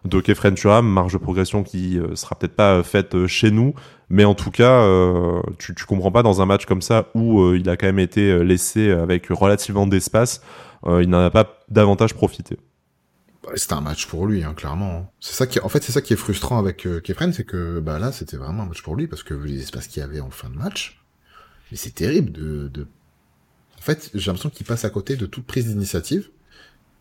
[0.04, 3.50] de Kefren Turam, marge de progression qui euh, sera peut-être pas euh, faite euh, chez
[3.50, 3.74] nous,
[4.10, 4.84] mais en tout cas,
[5.58, 8.44] tu, tu comprends pas dans un match comme ça où il a quand même été
[8.44, 10.42] laissé avec relativement d'espace,
[10.86, 12.58] il n'en a pas davantage profité.
[13.42, 15.10] Bah, c'était un match pour lui, hein, clairement.
[15.20, 17.98] C'est ça qui, en fait, c'est ça qui est frustrant avec Kefren, c'est que bah
[17.98, 20.20] là, c'était vraiment un match pour lui parce que vu les espaces qu'il y avait
[20.20, 21.02] en fin de match,
[21.70, 22.86] mais c'est terrible de...
[23.78, 26.28] En fait, j'ai l'impression qu'il passe à côté de toute prise d'initiative.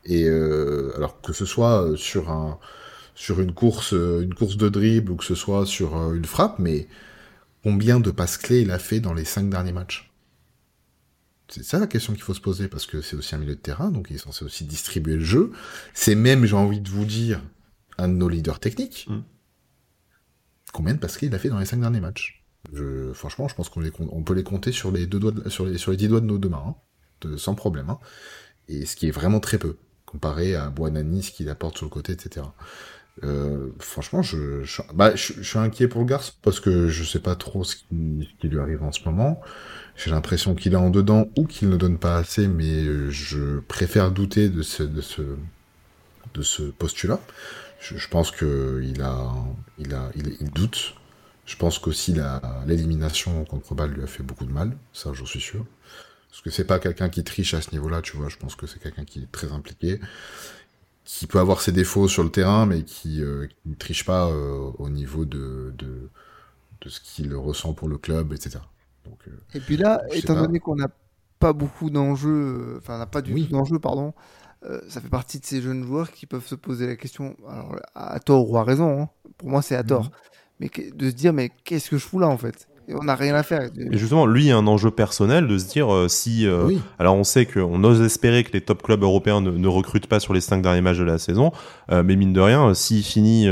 [0.05, 2.57] Et alors que ce soit sur un
[3.19, 6.23] sur une course, euh, une course de dribble ou que ce soit sur euh, une
[6.23, 6.87] frappe, mais
[7.63, 10.09] combien de passes clés il a fait dans les cinq derniers matchs?
[11.49, 13.59] C'est ça la question qu'il faut se poser, parce que c'est aussi un milieu de
[13.59, 15.51] terrain, donc il est censé aussi distribuer le jeu.
[15.93, 17.41] C'est même, j'ai envie de vous dire,
[17.97, 19.05] un de nos leaders techniques.
[19.09, 19.19] Mm.
[20.71, 22.45] Combien de passes clés il a fait dans les cinq derniers matchs?
[22.71, 25.77] Je, Franchement, je pense qu'on on peut les compter sur les deux doigts, sur les
[25.77, 26.77] sur les dix doigts de nos deux mains,
[27.25, 27.89] hein, sans problème.
[27.89, 27.99] Hein.
[28.69, 31.91] Et ce qui est vraiment très peu comparé à Buonanni, ce qu'il apporte sur le
[31.91, 32.45] côté, etc.
[33.23, 34.21] Euh, franchement,
[34.93, 37.85] bah, je, suis inquiet pour le garçon parce que je sais pas trop ce qui,
[38.43, 39.41] lui arrive en ce moment.
[39.95, 44.11] J'ai l'impression qu'il est en dedans ou qu'il ne donne pas assez, mais je préfère
[44.11, 47.19] douter de ce, postulat.
[47.81, 49.33] Je, pense que il a,
[49.77, 50.09] il a,
[50.53, 50.95] doute.
[51.45, 52.15] Je pense qu'aussi
[52.67, 55.65] l'élimination contre Bâle lui a fait beaucoup de mal, ça j'en suis sûr.
[56.29, 58.29] Parce que c'est pas quelqu'un qui triche à ce niveau-là, tu vois.
[58.29, 59.99] Je pense que c'est quelqu'un qui est très impliqué
[61.05, 64.71] qui peut avoir ses défauts sur le terrain, mais qui, euh, ne triche pas euh,
[64.77, 66.09] au niveau de, de,
[66.81, 68.59] de ce qu'il ressent pour le club, etc.
[69.05, 70.89] Donc, euh, Et puis là, étant donné qu'on n'a
[71.39, 74.13] pas beaucoup d'enjeux, enfin, on n'a pas du tout d'enjeux, pardon,
[74.87, 78.19] ça fait partie de ces jeunes joueurs qui peuvent se poser la question, alors à
[78.19, 79.09] tort ou à raison, hein.
[79.37, 80.11] pour moi c'est à tort, mhm.
[80.59, 82.68] mais de se dire, mais qu'est-ce que je fous là en fait?
[82.95, 83.69] On n'a rien à faire.
[83.77, 86.47] Et justement, lui, il a un enjeu personnel de se dire euh, si.
[86.47, 90.19] Euh, alors, on sait qu'on ose espérer que les top clubs européens ne, recrutent pas
[90.19, 91.51] sur les cinq derniers matchs de la saison,
[91.91, 93.47] euh, mais mine de rien, s'il finit,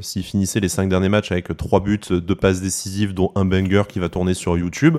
[0.00, 3.82] s'il finissait les cinq derniers matchs avec trois buts, deux passes décisives, dont un banger
[3.88, 4.98] qui va tourner sur YouTube,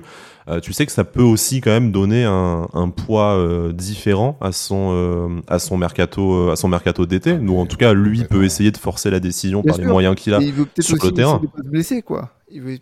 [0.62, 3.40] tu sais que ça peut aussi quand même donner un, un poids
[3.74, 7.38] différent à son à son mercato à son mercato d'été.
[7.38, 10.34] Nous, en tout cas, lui peut essayer de forcer la décision par les moyens qu'il
[10.34, 10.40] a
[10.80, 11.40] sur le terrain.
[11.42, 12.32] Il veut se blesser, quoi.
[12.54, 12.80] Il veut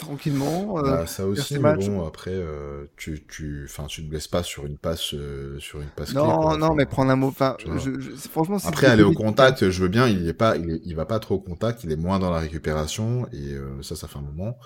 [0.00, 0.78] tranquillement.
[0.78, 4.42] Euh, bah, ça aussi, mais bon, après, euh, tu, tu, enfin, tu te blesses pas
[4.42, 6.12] sur une passe, euh, sur une passe.
[6.14, 7.28] Non, non, mais prendre un mot.
[7.28, 7.56] Enfin,
[8.30, 10.08] franchement, après aller au contact, je veux bien.
[10.08, 11.84] Il est pas, il, il va pas trop au contact.
[11.84, 14.56] Il est moins dans la récupération et ça, ça fait un moment.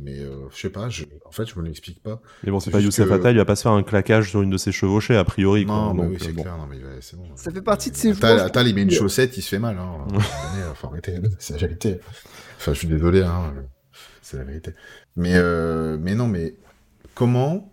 [0.00, 0.20] Mais
[0.54, 1.04] je sais pas, je...
[1.24, 2.20] en fait, je me l'explique pas.
[2.44, 3.30] Mais bon, c'est pas Youssef que...
[3.30, 5.66] il va pas se faire un claquage sur une de ses chevauchées, a priori.
[5.66, 7.24] Non, mais oui, c'est clair, non, mais bon.
[7.34, 8.44] Ça fait partie de ses joueurs.
[8.44, 9.76] Atal, il met une chaussette, il se fait mal.
[9.76, 10.06] Hein.
[10.74, 11.98] faut arrêter, c'est la vérité.
[12.58, 13.52] Enfin, je suis désolé, hein
[14.28, 14.74] c'est la vérité.
[15.16, 16.54] Mais, euh, mais non, mais
[17.14, 17.72] comment,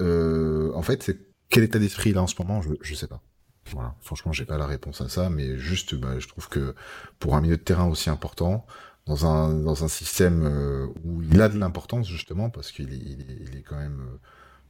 [0.00, 1.10] euh, en fait,
[1.48, 3.22] quel état d'esprit là en ce moment, je, je sais pas.
[3.70, 6.74] Voilà, franchement, j'ai pas la réponse à ça, mais juste, bah, je trouve que
[7.18, 8.66] pour un milieu de terrain aussi important,
[9.06, 13.78] dans un système euh, où il a de l'importance justement parce qu'il est, il quand
[13.78, 14.18] même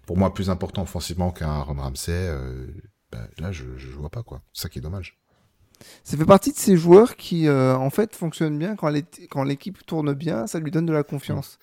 [0.07, 2.31] pour moi plus important offensivement qu'un Ron Ramsey.
[3.11, 4.43] Bah, là, je, je vois pas quoi.
[4.53, 5.19] Ça qui est dommage.
[6.05, 10.13] Ça fait partie de ces joueurs qui, euh, en fait, fonctionnent bien quand l'équipe tourne
[10.15, 11.59] bien, ça lui donne de la confiance.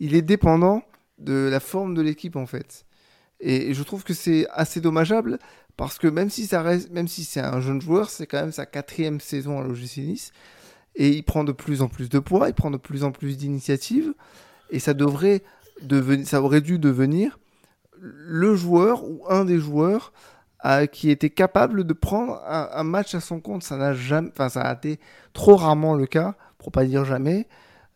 [0.00, 0.82] Il est dépendant
[1.18, 2.84] de la forme de l'équipe, en fait.
[3.40, 5.38] Et, je trouve que c'est assez dommageable
[5.76, 8.52] parce que même si ça reste, même si c'est un jeune joueur, c'est quand même
[8.52, 10.32] sa quatrième saison à l'OGC Nice
[10.96, 13.36] et il prend de plus en plus de poids, il prend de plus en plus
[13.36, 14.14] d'initiatives
[14.70, 15.42] et ça devrait
[15.82, 17.38] devenir, ça aurait dû devenir
[18.00, 20.12] le joueur ou un des joueurs
[20.92, 23.62] qui était capable de prendre un, match à son compte.
[23.62, 24.98] Ça n'a jamais, enfin, ça a été
[25.34, 27.46] trop rarement le cas, pour pas dire jamais,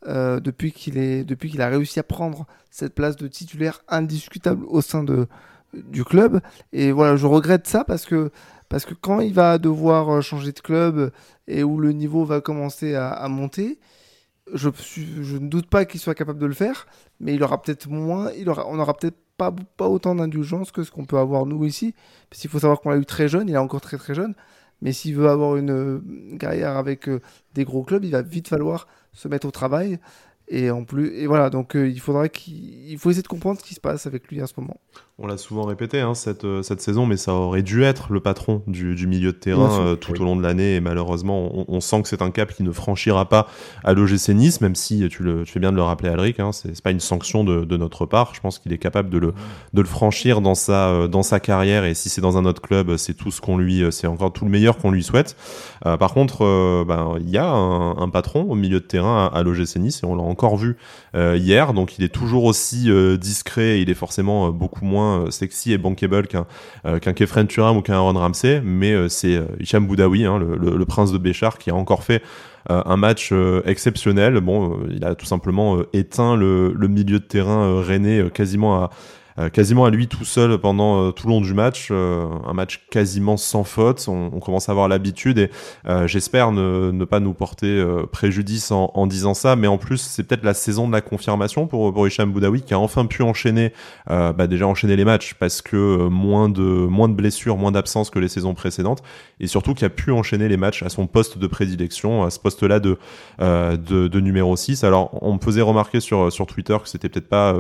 [0.07, 4.65] euh, depuis qu'il est, depuis qu'il a réussi à prendre cette place de titulaire indiscutable
[4.67, 5.27] au sein de
[5.75, 6.41] du club.
[6.73, 8.31] Et voilà, je regrette ça parce que
[8.69, 11.11] parce que quand il va devoir euh, changer de club
[11.47, 13.79] et où le niveau va commencer à, monter,
[14.53, 16.87] je, je, ne doute pas qu'il soit capable de le faire,
[17.21, 20.83] mais il aura peut-être moins, il aura, on aura peut-être pas, pas autant d'indulgence que
[20.83, 21.95] ce qu'on peut avoir nous ici.
[22.29, 24.35] Parce qu'il faut savoir qu'on l'a eu très jeune, il est encore très très jeune.
[24.83, 27.21] Mais s'il veut avoir une, carrière avec euh,
[27.55, 29.99] des gros clubs, il va vite falloir se mettre au travail.
[30.51, 33.65] Et en plus, et voilà, donc euh, il faudra qu'il faut essayer de comprendre ce
[33.65, 34.81] qui se passe avec lui en ce moment.
[35.19, 38.21] On l'a souvent répété hein, cette, euh, cette saison, mais ça aurait dû être le
[38.21, 40.77] patron du, du milieu de terrain euh, tout au long de l'année.
[40.77, 43.49] Et malheureusement, on, on sent que c'est un cap qui ne franchira pas
[43.85, 46.41] à l'OGC Nice, même si tu, le, tu fais bien de le rappeler, Alric.
[46.41, 48.33] Hein, c'est pas une sanction de, de, notre part.
[48.35, 49.35] Je pense qu'il est capable de le,
[49.75, 51.85] de le franchir dans sa, dans sa carrière.
[51.85, 54.47] Et si c'est dans un autre club, c'est tout ce qu'on lui, c'est encore tout
[54.47, 55.37] le meilleur qu'on lui souhaite.
[55.83, 59.43] Par contre, ben, il y a un, un, patron au milieu de terrain à, à
[59.43, 60.23] l'OGC Nice et on l'a
[60.57, 60.77] vu
[61.15, 61.73] hier.
[61.73, 63.79] Donc il est toujours aussi discret.
[63.79, 66.47] Et il est forcément beaucoup moins euh, sexy et bankable qu'un
[66.87, 70.85] euh, qu'un Kefren Turam ou qu'un Aaron Ramsey, mais euh, c'est Hicham Boudaoui, hein, le,
[70.85, 72.23] prince de Béchar, qui a encore fait
[72.71, 73.33] un match
[73.65, 74.41] exceptionnel.
[74.41, 78.89] Bon, il a tout simplement éteint le, le milieu de terrain rennais quasiment à, euh,
[79.53, 82.85] quasiment à lui tout seul pendant euh, tout le long du match, euh, un match
[82.91, 84.07] quasiment sans faute.
[84.09, 85.51] On, commence à avoir l'habitude et
[86.07, 90.55] j'espère ne, pas nous porter préjudice en, disant ça, mais en plus c'est peut-être la
[90.55, 93.75] saison de la confirmation pour, pour Hicham Boudaoui qui a enfin pu enchaîner,
[94.07, 98.19] bah déjà enchaîner les matchs parce que moins de moins de blessures, moins d'absences que
[98.19, 99.03] les saisons précédentes
[99.39, 102.39] et surtout qui a pu enchaîner les matchs à son poste de prédilection, à ce
[102.39, 102.97] poste-là de,
[103.39, 103.77] de,
[104.09, 104.85] de numéro 6.
[104.85, 107.55] Alors on me faisait remarquer sur sur Twitter que c'était peut-être pas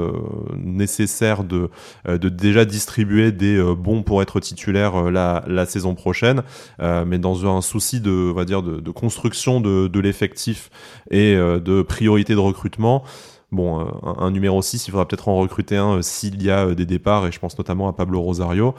[0.57, 1.68] nécessaire de
[2.09, 6.43] euh, de, déjà distribuer des euh, bons pour être titulaire euh, la, saison prochaine,
[6.79, 10.71] mais dans un souci de, va dire, de, construction de, l'effectif
[11.11, 13.05] et de priorité de recrutement.
[13.53, 13.87] Bon,
[14.19, 17.33] un, numéro 6, il faudra peut-être en recruter un s'il y a des départs, et
[17.33, 18.75] je pense notamment à Pablo Rosario.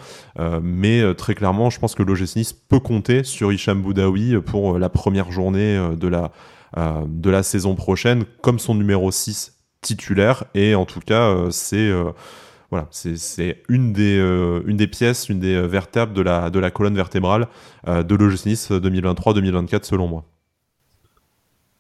[0.64, 5.32] mais très clairement, je pense que l'OGC peut compter sur Hicham Boudaoui pour la première
[5.32, 6.32] journée de la,
[7.06, 10.46] de la saison prochaine, comme son numéro 6 titulaire.
[10.56, 11.92] Et en tout cas, c'est
[12.70, 16.95] voilà, c'est une des euh, une des pièces, une des euh, vertèbres de la colonne
[16.95, 17.47] vertébrale
[17.88, 20.26] euh, de l'OGC Nice 2023-2024 selon moi.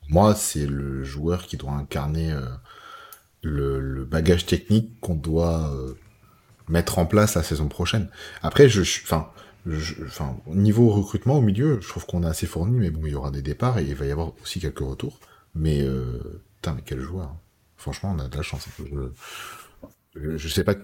[0.09, 2.35] Moi, c'est le joueur qui doit incarner
[3.43, 5.71] le, bagage technique qu'on doit
[6.67, 8.09] mettre en place la saison prochaine.
[8.41, 9.29] Après, je, enfin,
[10.07, 13.11] enfin, au niveau recrutement au milieu, je trouve qu'on est assez fourni, mais bon, il
[13.11, 15.19] y aura des départs et il va y avoir aussi quelques retours.
[15.53, 15.85] Mais
[16.55, 17.37] putain, mais quel joueur hein.
[17.77, 18.67] Franchement, on a de la chance.
[20.37, 20.75] Je sais pas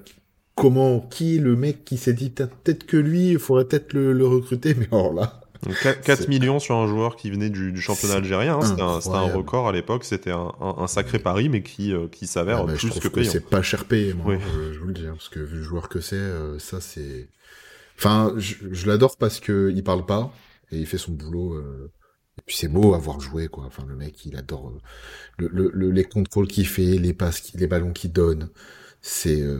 [0.56, 4.74] comment, qui le mec qui s'est dit peut-être que lui, il faudrait peut-être le, recruter,
[4.74, 5.42] mais alors là.
[6.04, 9.72] 4, millions sur un joueur qui venait du, championnat algérien, hein, c'était un, record à
[9.72, 13.32] l'époque, c'était un, sacré pari, mais qui, euh, qui s'avère ah, plus que payant.
[13.32, 15.90] C'est pas cher payé, moi, je, vous le dis, hein, parce que vu le joueur
[15.90, 17.30] que c'est, euh, ça c'est.
[17.98, 20.32] Enfin, je, l'adore parce que il parle pas
[20.72, 21.54] et il fait son boulot.
[21.54, 21.92] Euh,
[22.38, 23.64] et puis c'est beau à voir jouer, quoi.
[23.66, 24.74] Enfin, le mec, il adore
[25.38, 28.50] le, le, les contrôles qu'il fait, les passes, les ballons qu'il donne
[29.06, 29.60] c'est euh,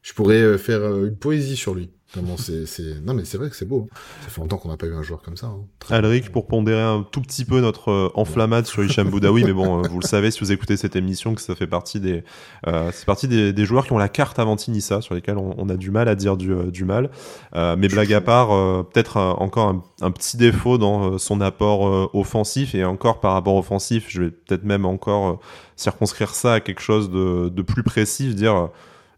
[0.00, 1.90] je pourrais euh, faire euh, une poésie sur lui.
[2.36, 3.00] C'est, c'est...
[3.04, 3.88] Non, mais c'est vrai que c'est beau.
[4.22, 5.46] Ça fait longtemps qu'on n'a pas eu un joueur comme ça.
[5.46, 5.64] Hein.
[5.90, 10.00] Alric, pour pondérer un tout petit peu notre enflammade sur Hicham Boudaoui, mais bon, vous
[10.00, 12.24] le savez si vous écoutez cette émission, que ça fait partie des,
[12.66, 15.54] euh, c'est partie des, des, joueurs qui ont la carte avant Tinissa, sur lesquels on,
[15.56, 17.10] on, a du mal à dire du, du mal.
[17.54, 18.48] Euh, mais blague à part,
[18.88, 24.06] peut-être encore un, un, petit défaut dans son apport offensif, et encore par rapport offensif,
[24.08, 25.40] je vais peut-être même encore
[25.76, 28.68] circonscrire ça à quelque chose de, de plus précis, dire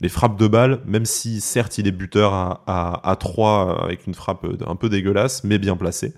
[0.05, 4.07] les frappes de balles, même si certes il est buteur à, à, à 3 avec
[4.07, 6.13] une frappe un peu dégueulasse, mais bien placée.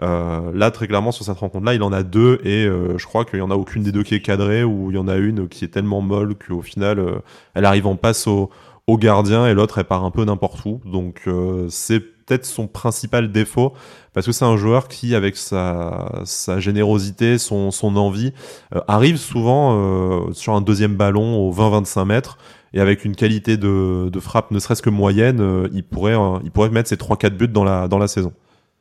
[0.00, 3.26] Euh, là, très clairement, sur cette rencontre-là, il en a deux et euh, je crois
[3.26, 5.16] qu'il y en a aucune des deux qui est cadrée ou il y en a
[5.16, 7.18] une qui est tellement molle qu'au final, euh,
[7.52, 8.50] elle arrive en passe au,
[8.88, 10.80] gardien et l'autre elle part un peu n'importe où.
[10.86, 13.72] Donc euh, c'est peut-être son principal défaut
[14.12, 16.22] parce que c'est un joueur qui, avec sa,
[16.58, 18.32] générosité, son, envie,
[18.74, 22.38] euh, arrive souvent euh, sur un deuxième ballon au 20-25 mètres
[22.72, 26.38] et avec une qualité de, de frappe ne serait-ce que moyenne, euh, il, pourrait, euh,
[26.44, 28.32] il pourrait mettre ses 3-4 buts dans la, dans la saison.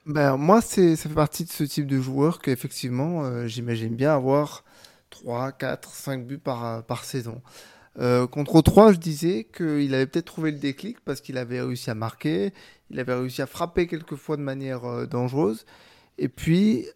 [0.05, 4.63] Ben, moi, ça fait partie de ce type de joueur qu'effectivement, euh, j'imagine bien avoir
[5.09, 7.41] 3, 4, 5 buts par, par saison.
[7.97, 11.95] Contre 3, je disais qu'il avait peut-être trouvé le déclic parce qu'il avait réussi à
[11.95, 12.51] marquer,
[12.89, 15.65] il avait réussi à frapper quelquefois de manière dangereuse.
[16.17, 16.87] Et puis,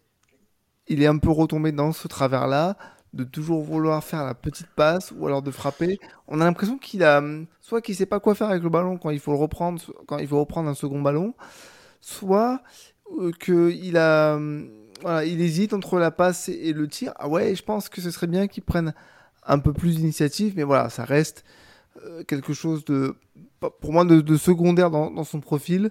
[0.88, 2.76] il est un peu retombé dans ce travers-là
[3.12, 5.98] de toujours vouloir faire la petite passe ou alors de frapper.
[6.28, 7.22] On a l'impression qu'il a
[7.60, 10.18] soit qu'il sait pas quoi faire avec le ballon quand il faut le reprendre, quand
[10.18, 11.34] il faut reprendre un second ballon,
[12.00, 12.62] soit
[13.18, 14.38] euh, qu'il a
[15.02, 17.12] voilà, il hésite entre la passe et le tir.
[17.16, 18.94] Ah ouais, je pense que ce serait bien qu'il prenne
[19.46, 21.44] un peu plus d'initiative, mais voilà, ça reste
[22.04, 23.16] euh, quelque chose de,
[23.80, 25.90] pour moi, de, secondaire dans, son profil.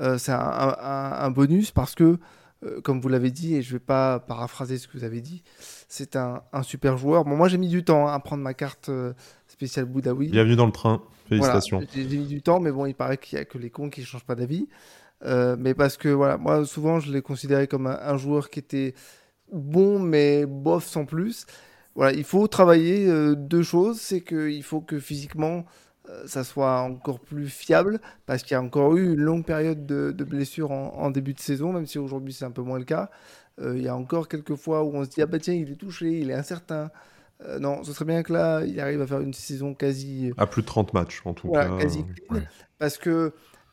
[0.00, 2.18] Euh, c'est un, bonus parce que,
[2.64, 5.20] euh, comme vous l'avez dit, et je ne vais pas paraphraser ce que vous avez
[5.20, 5.42] dit,
[5.88, 7.24] c'est un, super joueur.
[7.24, 8.90] Bon, moi, j'ai mis du temps hein, à prendre ma carte
[9.48, 10.28] spéciale Boudaoui.
[10.28, 11.02] Bienvenue dans le train.
[11.28, 11.82] Félicitations.
[11.94, 14.00] j'ai mis du temps, mais bon, il paraît qu'il n'y a que les cons qui
[14.00, 14.68] ne changent pas d'avis.
[15.22, 18.94] mais parce que, voilà, moi, souvent, je l'ai considéré comme un joueur qui était
[19.52, 21.46] bon, mais bof sans plus
[21.96, 23.98] voilà, il faut travailler euh, deux choses.
[24.00, 25.62] C'est qu'il faut que physiquement, euh,
[26.26, 30.24] ça soit encore plus fiable, parce qu'il y a encore eu une longue période de,
[30.24, 33.10] blessures en, début de saison, même si aujourd'hui c'est un peu moins le cas.
[33.60, 35.72] Euh, il y a encore quelques fois où on se dit ah bah tiens il
[35.72, 36.90] est touché, il est incertain.
[37.60, 40.32] non, ce serait bien que là il arrive à faire une saison quasi.
[40.36, 41.68] À plus de 30 matchs en tout cas.
[41.78, 42.04] Quasi
[42.78, 43.32] Parce que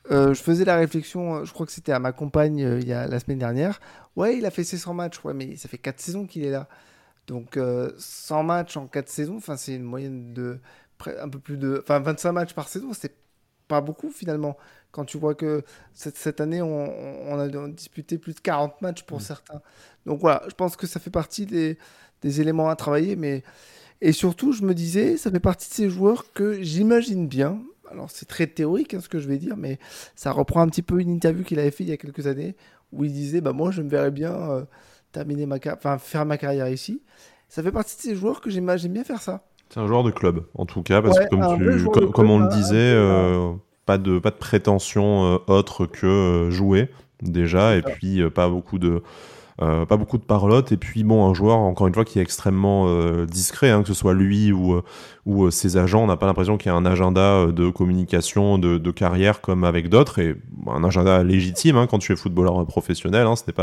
[0.10, 3.20] je faisais la réflexion, je crois que c'était à ma compagne il y a la
[3.20, 3.80] semaine dernière.
[4.16, 6.52] Ouais, il a fait ses 100 matchs, ouais, mais ça fait 4 saisons qu'il est
[6.52, 6.68] là.
[7.28, 7.58] Donc
[7.98, 10.60] 100 euh, matchs en 4 saisons, enfin c'est une moyenne de
[11.08, 13.16] un peu plus de enfin 25 matchs par saison, c'est
[13.68, 14.58] pas beaucoup finalement.
[14.92, 19.18] Quand tu vois que cette, cette année on, a disputé plus de 40 matchs pour
[19.18, 19.22] mm.
[19.22, 19.62] certains.
[20.06, 21.78] Donc voilà, je pense que ça fait partie des,
[22.22, 23.44] des éléments à travailler, mais
[24.02, 27.60] et surtout je me disais, ça fait partie de ces joueurs que j'imagine bien.
[27.90, 29.80] Alors c'est très théorique hein, ce que je vais dire, mais
[30.16, 32.56] ça reprend un petit peu une interview qu'il avait fait il y a quelques années
[32.92, 34.64] où il disait bah moi je me verrais bien euh,
[35.12, 37.02] terminer ma enfin faire ma carrière ici.
[37.50, 39.46] Ça fait partie de ces joueurs que j'aime bien faire ça.
[39.74, 42.76] C'est un joueur de club en tout cas parce que comme, comme, on le disait,
[42.76, 43.54] euh,
[43.88, 46.90] pas de pas de prétention euh, autre que euh, jouer
[47.24, 49.02] déjà et puis pas beaucoup de
[49.62, 52.24] euh, pas beaucoup de parlotte et puis bon un joueur encore une fois qui est
[52.24, 54.82] extrêmement euh, discret hein, que ce soit lui ou,
[55.28, 58.58] euh, ou ses agents on n'a pas l'impression qu'il y a un agenda de communication
[58.58, 60.20] de, carrière comme avec d'autres.
[60.20, 60.36] Et
[60.68, 63.54] un agenda légitime hein, quand tu es footballeur professionnel hein, ce n'est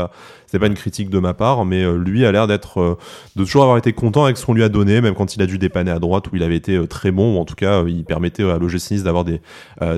[0.59, 2.97] pas une critique de ma part mais lui a l'air d'être
[3.35, 5.45] de toujours avoir été content avec ce qu'on lui a donné même quand il a
[5.45, 8.03] dû dépanner à droite où il avait été très bon ou en tout cas il
[8.03, 9.41] permettait à l'OGC d'avoir des,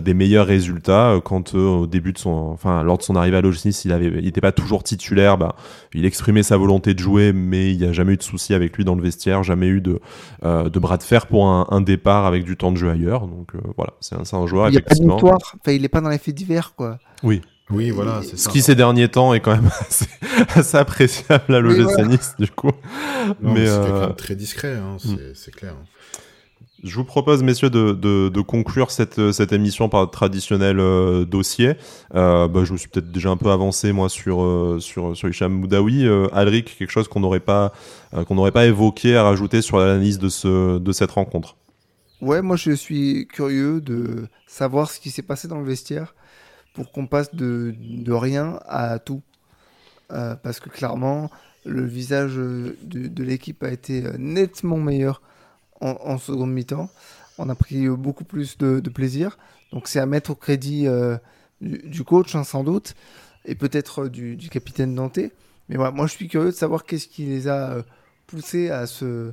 [0.01, 3.85] des meilleurs résultats quand au début de son enfin lors de son arrivée à l'OGC
[3.85, 5.55] il avait il était pas toujours titulaire bah
[5.95, 8.77] il exprimait sa volonté de jouer, mais il n'y a jamais eu de souci avec
[8.77, 9.99] lui dans le vestiaire, jamais eu de,
[10.43, 13.27] euh, de bras de fer pour un, départ avec du temps de jeu ailleurs.
[13.27, 14.69] Donc euh, voilà, c'est un, un, joueur.
[14.69, 16.99] Il n'y a pas enfin, il n'est pas dans les faits divers, quoi.
[17.23, 17.41] Oui.
[17.69, 19.69] Oui, voilà, c'est Ce qui ces derniers temps est quand même
[20.55, 22.71] assez, appréciable à l'OGC du coup.
[23.41, 24.09] mais c'est euh...
[24.09, 25.55] très discret, hein, c'est mm.
[25.55, 25.75] clair.
[26.83, 31.75] Je vous propose, messieurs, de, conclure cette, cette, émission par le traditionnel euh, dossier.
[32.13, 35.29] Euh, bah, je me suis peut-être déjà un peu avancé, moi, sur, euh, sur, sur
[35.29, 36.05] Hicham Moudaoui.
[36.05, 37.71] Euh, Alric, quelque chose qu'on n'aurait pas,
[38.27, 41.55] qu'on n'aurait pas évoqué à rajouter sur l'analyse de, ce, de cette rencontre?
[42.19, 46.13] Ouais, moi, je suis curieux de savoir ce qui s'est passé dans le vestiaire
[46.73, 47.73] pour qu'on passe de,
[48.09, 49.21] rien à tout.
[50.09, 51.31] parce que clairement,
[51.63, 55.21] le visage de l'équipe a été nettement meilleur
[55.83, 56.89] en, seconde mi-temps.
[57.37, 59.37] On a pris beaucoup plus de, plaisir.
[59.71, 61.17] Donc c'est à mettre au crédit euh,
[61.61, 62.95] du, coach, hein, sans doute,
[63.45, 65.31] et peut-être euh, du, capitaine Danté.
[65.69, 67.83] Mais moi je suis curieux de savoir qu'est-ce qui les a euh,
[68.27, 69.31] poussés à se,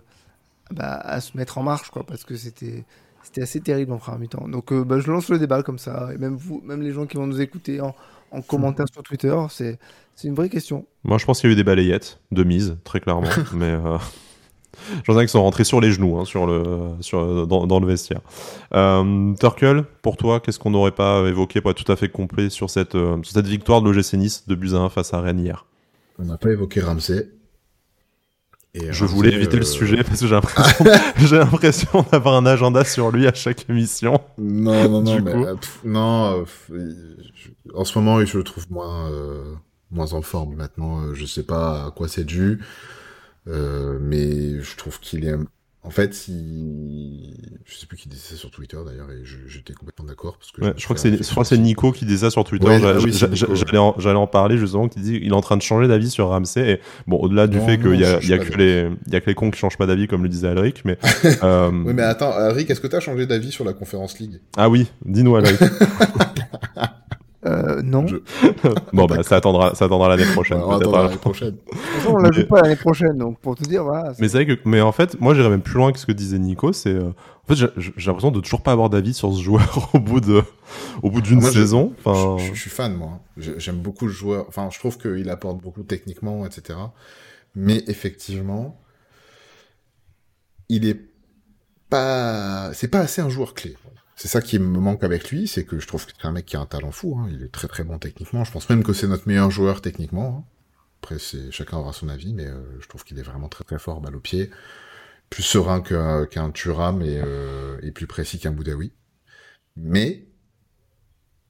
[0.70, 2.84] bah, à se mettre en marche, parce que c'était
[3.22, 4.48] c'était assez terrible en première mi-temps.
[4.48, 7.18] Donc bah, je lance le débat comme ça, et même vous, même les gens qui
[7.18, 7.94] vont nous écouter en,
[8.30, 9.78] en commentaire sur Twitter, c'est
[10.24, 10.86] une vraie question.
[11.04, 13.76] Moi je pense qu'il y a eu des balayettes de mise, très clairement, mais
[15.06, 18.20] J'en ai qui sont rentrés sur les genoux hein, sur le, sur, dans, le vestiaire.
[18.74, 22.50] Euh, Turkel, pour toi, qu'est-ce qu'on n'aurait pas évoqué pour être tout à fait complet
[22.50, 25.66] sur cette, euh, sur cette victoire de l'OGC Nice de Buzyn face à Rennes hier?
[26.18, 27.30] On n'a pas évoqué Ramsey.
[28.74, 30.84] je voulais éviter le euh, sujet parce que j'ai l'impression,
[31.16, 34.20] j'ai l'impression d'avoir un agenda sur lui à chaque émission.
[34.38, 35.54] Non, non, non, mais, euh,
[35.84, 36.44] non.
[37.74, 39.10] en ce moment, je le trouve moins,
[39.90, 40.54] moins en forme.
[40.54, 42.60] Maintenant, je sais pas à quoi c'est dû.
[43.50, 45.34] Euh, mais je trouve qu'il est
[45.82, 47.34] en fait, il...
[47.64, 50.78] je sais plus qui disait ça sur Twitter d'ailleurs, et j'étais complètement d'accord parce que
[50.78, 52.66] je, crois que c'est, je crois que c'est Nico qui disait ça sur Twitter.
[52.78, 56.10] j'allais, en, j'allais en parler justement, qui dit il est en train de changer d'avis
[56.10, 56.72] sur Ramsey.
[56.72, 59.22] Et bon, au-delà du fait qu'il y a, y a que les, il y a
[59.22, 60.98] que les cons qui changent pas d'avis, comme le disait Alric, mais.
[61.42, 61.70] euh...
[61.70, 64.38] Oui, mais attends, Alric, est-ce que tu as changé d'avis sur la conférence League?
[64.58, 65.58] Ah oui, dis-nous Alric.
[67.46, 68.04] Euh, non.
[68.92, 70.58] bon, bah, ça attendra, ça attendra l'année prochaine.
[70.58, 71.56] on attendra l'année prochaine.
[72.08, 74.12] on la joue pas l'année prochaine, donc pour te dire, voilà.
[74.18, 76.12] Mais c'est vrai que, mais en fait, moi, j'irais même plus loin que ce que
[76.12, 76.72] disait Nico.
[76.72, 80.00] C'est, euh, en fait, j'ai l'impression de toujours pas avoir d'avis sur ce joueur au
[80.00, 80.42] bout de,
[81.02, 81.94] au bout d'une saison.
[82.04, 83.20] Enfin, je, suis fan, moi.
[83.38, 84.44] J'aime beaucoup le joueur.
[84.48, 86.78] Enfin, je trouve qu'il apporte beaucoup techniquement, etc.
[87.54, 88.78] Mais effectivement,
[90.68, 91.00] il est
[91.88, 93.76] pas, c'est pas assez un joueur clé.
[94.20, 96.44] C'est ça qui me manque avec lui, c'est que je trouve que c'est un mec
[96.44, 97.16] qui a un talent fou.
[97.18, 97.30] Hein.
[97.32, 98.44] Il est très très bon techniquement.
[98.44, 100.44] Je pense même que c'est notre meilleur joueur techniquement.
[100.44, 100.52] Hein.
[101.00, 103.78] Après, c'est chacun aura son avis, mais euh, je trouve qu'il est vraiment très très
[103.78, 104.50] fort, balle au pied,
[105.30, 108.92] plus serein qu'un qu'un Thuram et, euh, et plus précis qu'un Boudaoui.
[109.76, 110.26] Mais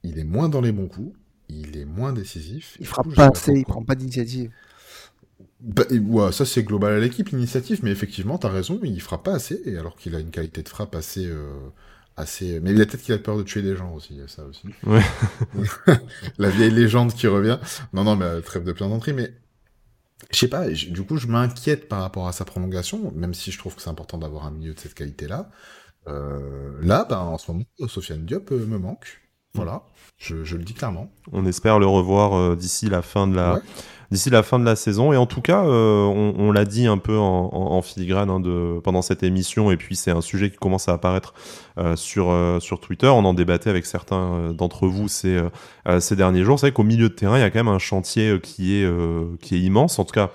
[0.03, 1.13] il est moins dans les bons coups,
[1.49, 2.77] il est moins décisif.
[2.79, 4.49] Il frappe pas assez, il prend pas d'initiative.
[5.59, 9.33] Bah, ouais, ça c'est global à l'équipe, l'initiative, mais effectivement, t'as raison, il frappe pas
[9.33, 11.51] assez, et alors qu'il a une qualité de frappe assez, euh,
[12.17, 12.59] assez.
[12.59, 14.67] Mais il a peut-être qu'il a peur de tuer des gens aussi, ça aussi.
[14.83, 15.01] Ouais.
[16.37, 17.59] La vieille légende qui revient.
[17.93, 19.33] Non, non, mais trêve de plein d'entrée, mais
[20.31, 20.67] je sais pas.
[20.69, 23.89] Du coup, je m'inquiète par rapport à sa prolongation, même si je trouve que c'est
[23.89, 25.49] important d'avoir un milieu de cette qualité-là.
[26.07, 29.21] Euh, là, ben, en ce moment, Sofiane Diop euh, me manque.
[29.53, 29.83] Voilà,
[30.17, 31.11] je, je, le dis clairement.
[31.31, 33.55] On espère le revoir euh, d'ici la fin de la.
[33.55, 33.59] Ouais
[34.11, 35.13] d'ici la fin de la saison.
[35.13, 38.29] Et en tout cas, euh, on, on l'a dit un peu en, en, en filigrane
[38.29, 41.33] hein, de, pendant cette émission, et puis c'est un sujet qui commence à apparaître
[41.77, 43.07] euh, sur, sur Twitter.
[43.07, 45.39] On en débattait avec certains d'entre vous ces,
[45.99, 46.59] ces derniers jours.
[46.59, 49.39] C'est vrai qu'au milieu de terrain, il y a quand même un chantier qui est,
[49.39, 49.97] qui est immense.
[49.97, 50.31] En tout cas,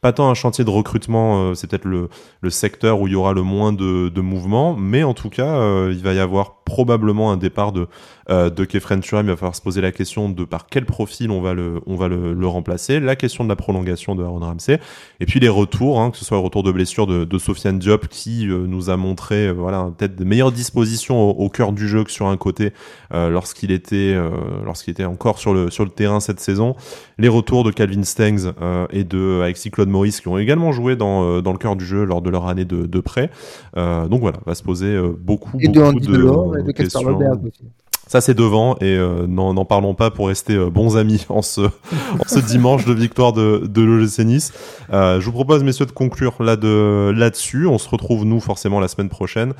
[0.00, 2.08] pas tant un chantier de recrutement, c'est peut-être le,
[2.40, 5.88] le, secteur où il y aura le moins de, de mouvement, mais en tout cas,
[5.88, 7.86] il va y avoir probablement un départ de,
[8.30, 9.26] euh, de Kefren Turam.
[9.26, 11.96] Il va falloir se poser la question de par quel profil on va le, on
[11.96, 14.78] va le, le remplacer, la question de la prolongation de Aaron Ramsey,
[15.18, 17.78] et puis les retours, hein, que ce soit le retour de blessure de, de Sofiane
[17.78, 21.72] Diop qui euh, nous a montré euh, voilà peut-être de meilleures dispositions au, au, cœur
[21.72, 22.72] du jeu que sur un côté
[23.12, 24.16] lorsqu'il était
[24.64, 26.76] lorsqu'il était encore sur le sur le terrain cette saison.
[27.18, 28.52] Les retours de Calvin Stengs
[28.90, 32.04] et de Alexis Claude Maurice qui ont également joué dans dans le cœur du jeu
[32.04, 33.30] lors de leur année de, de prêt.
[33.74, 37.18] donc voilà, va se poser beaucoup et beaucoup de, de, de questions.
[38.10, 41.60] Ça, c'est devant et euh, n'en parlons pas pour rester euh, bons amis en ce,
[42.44, 44.52] dimanche de victoire de, de l'OGC Nice.
[44.92, 47.68] Euh, je vous propose, messieurs, de conclure là de là-dessus.
[47.68, 49.52] On se retrouve nous forcément la semaine prochaine,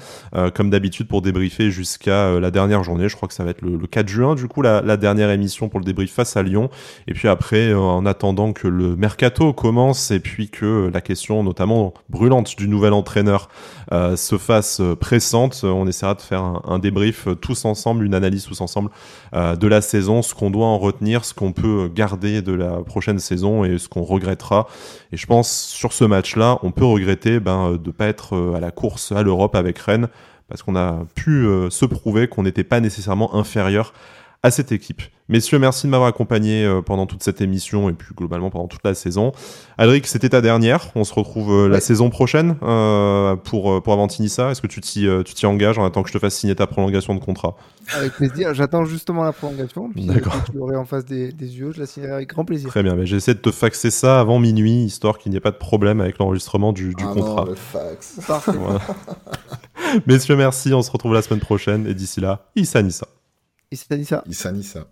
[0.54, 3.08] comme d'habitude, pour débriefer jusqu'à la dernière journée.
[3.08, 5.68] Je crois que ça va être le, le 4 juin, du coup, la, dernière émission
[5.68, 6.70] pour le débrief face à Lyon.
[7.06, 11.94] Et puis après, en attendant que le mercato commence et puis que la question, notamment
[12.08, 13.48] brûlante, du nouvel entraîneur
[13.92, 18.90] se fasse pressante, on essaiera de faire un débrief tous ensemble, une analyse tous ensemble
[19.34, 22.78] euh, de la saison, ce qu'on doit en retenir, ce qu'on peut garder de la
[22.78, 24.66] prochaine saison et ce qu'on regrettera.
[25.12, 28.60] Et je pense sur ce match-là, on peut regretter ben, de pas être euh, à
[28.60, 30.08] la course à l'Europe avec Rennes
[30.50, 33.94] parce qu'on a pu euh, se prouver qu'on n'était pas nécessairement inférieur
[34.42, 35.02] à cette équipe.
[35.28, 38.82] Messieurs, merci de m'avoir accompagné euh, pendant toute cette émission et puis globalement pendant toute
[38.82, 39.30] la saison.
[39.78, 40.88] Alric, c'était ta dernière.
[40.96, 41.68] On se retrouve euh, ouais.
[41.68, 44.50] la saison prochaine euh, pour, pour Avantinissa.
[44.50, 46.66] Est-ce que tu t'y, tu t'y engages en attendant que je te fasse signer ta
[46.66, 47.54] prolongation de contrat?
[47.94, 48.54] Avec plaisir.
[48.54, 49.90] J'attends justement la prolongation.
[49.94, 50.34] D'accord.
[50.52, 51.70] Je l'aurai en face des, des, yeux.
[51.72, 52.70] Je la signerai avec grand plaisir.
[52.70, 52.96] Très bien.
[52.96, 56.00] Mais j'essaie de te faxer ça avant minuit, histoire qu'il n'y ait pas de problème
[56.00, 57.44] avec l'enregistrement du, du ah contrat.
[57.44, 58.18] Non, le fax.
[58.26, 58.52] Parfait.
[58.58, 58.80] Voilà.
[60.06, 60.74] Messieurs, merci.
[60.74, 61.86] On se retrouve la semaine prochaine.
[61.86, 63.06] Et d'ici là, Issa Nissa.
[63.70, 64.22] Issa Nissa.
[64.26, 64.86] Issa Nissa.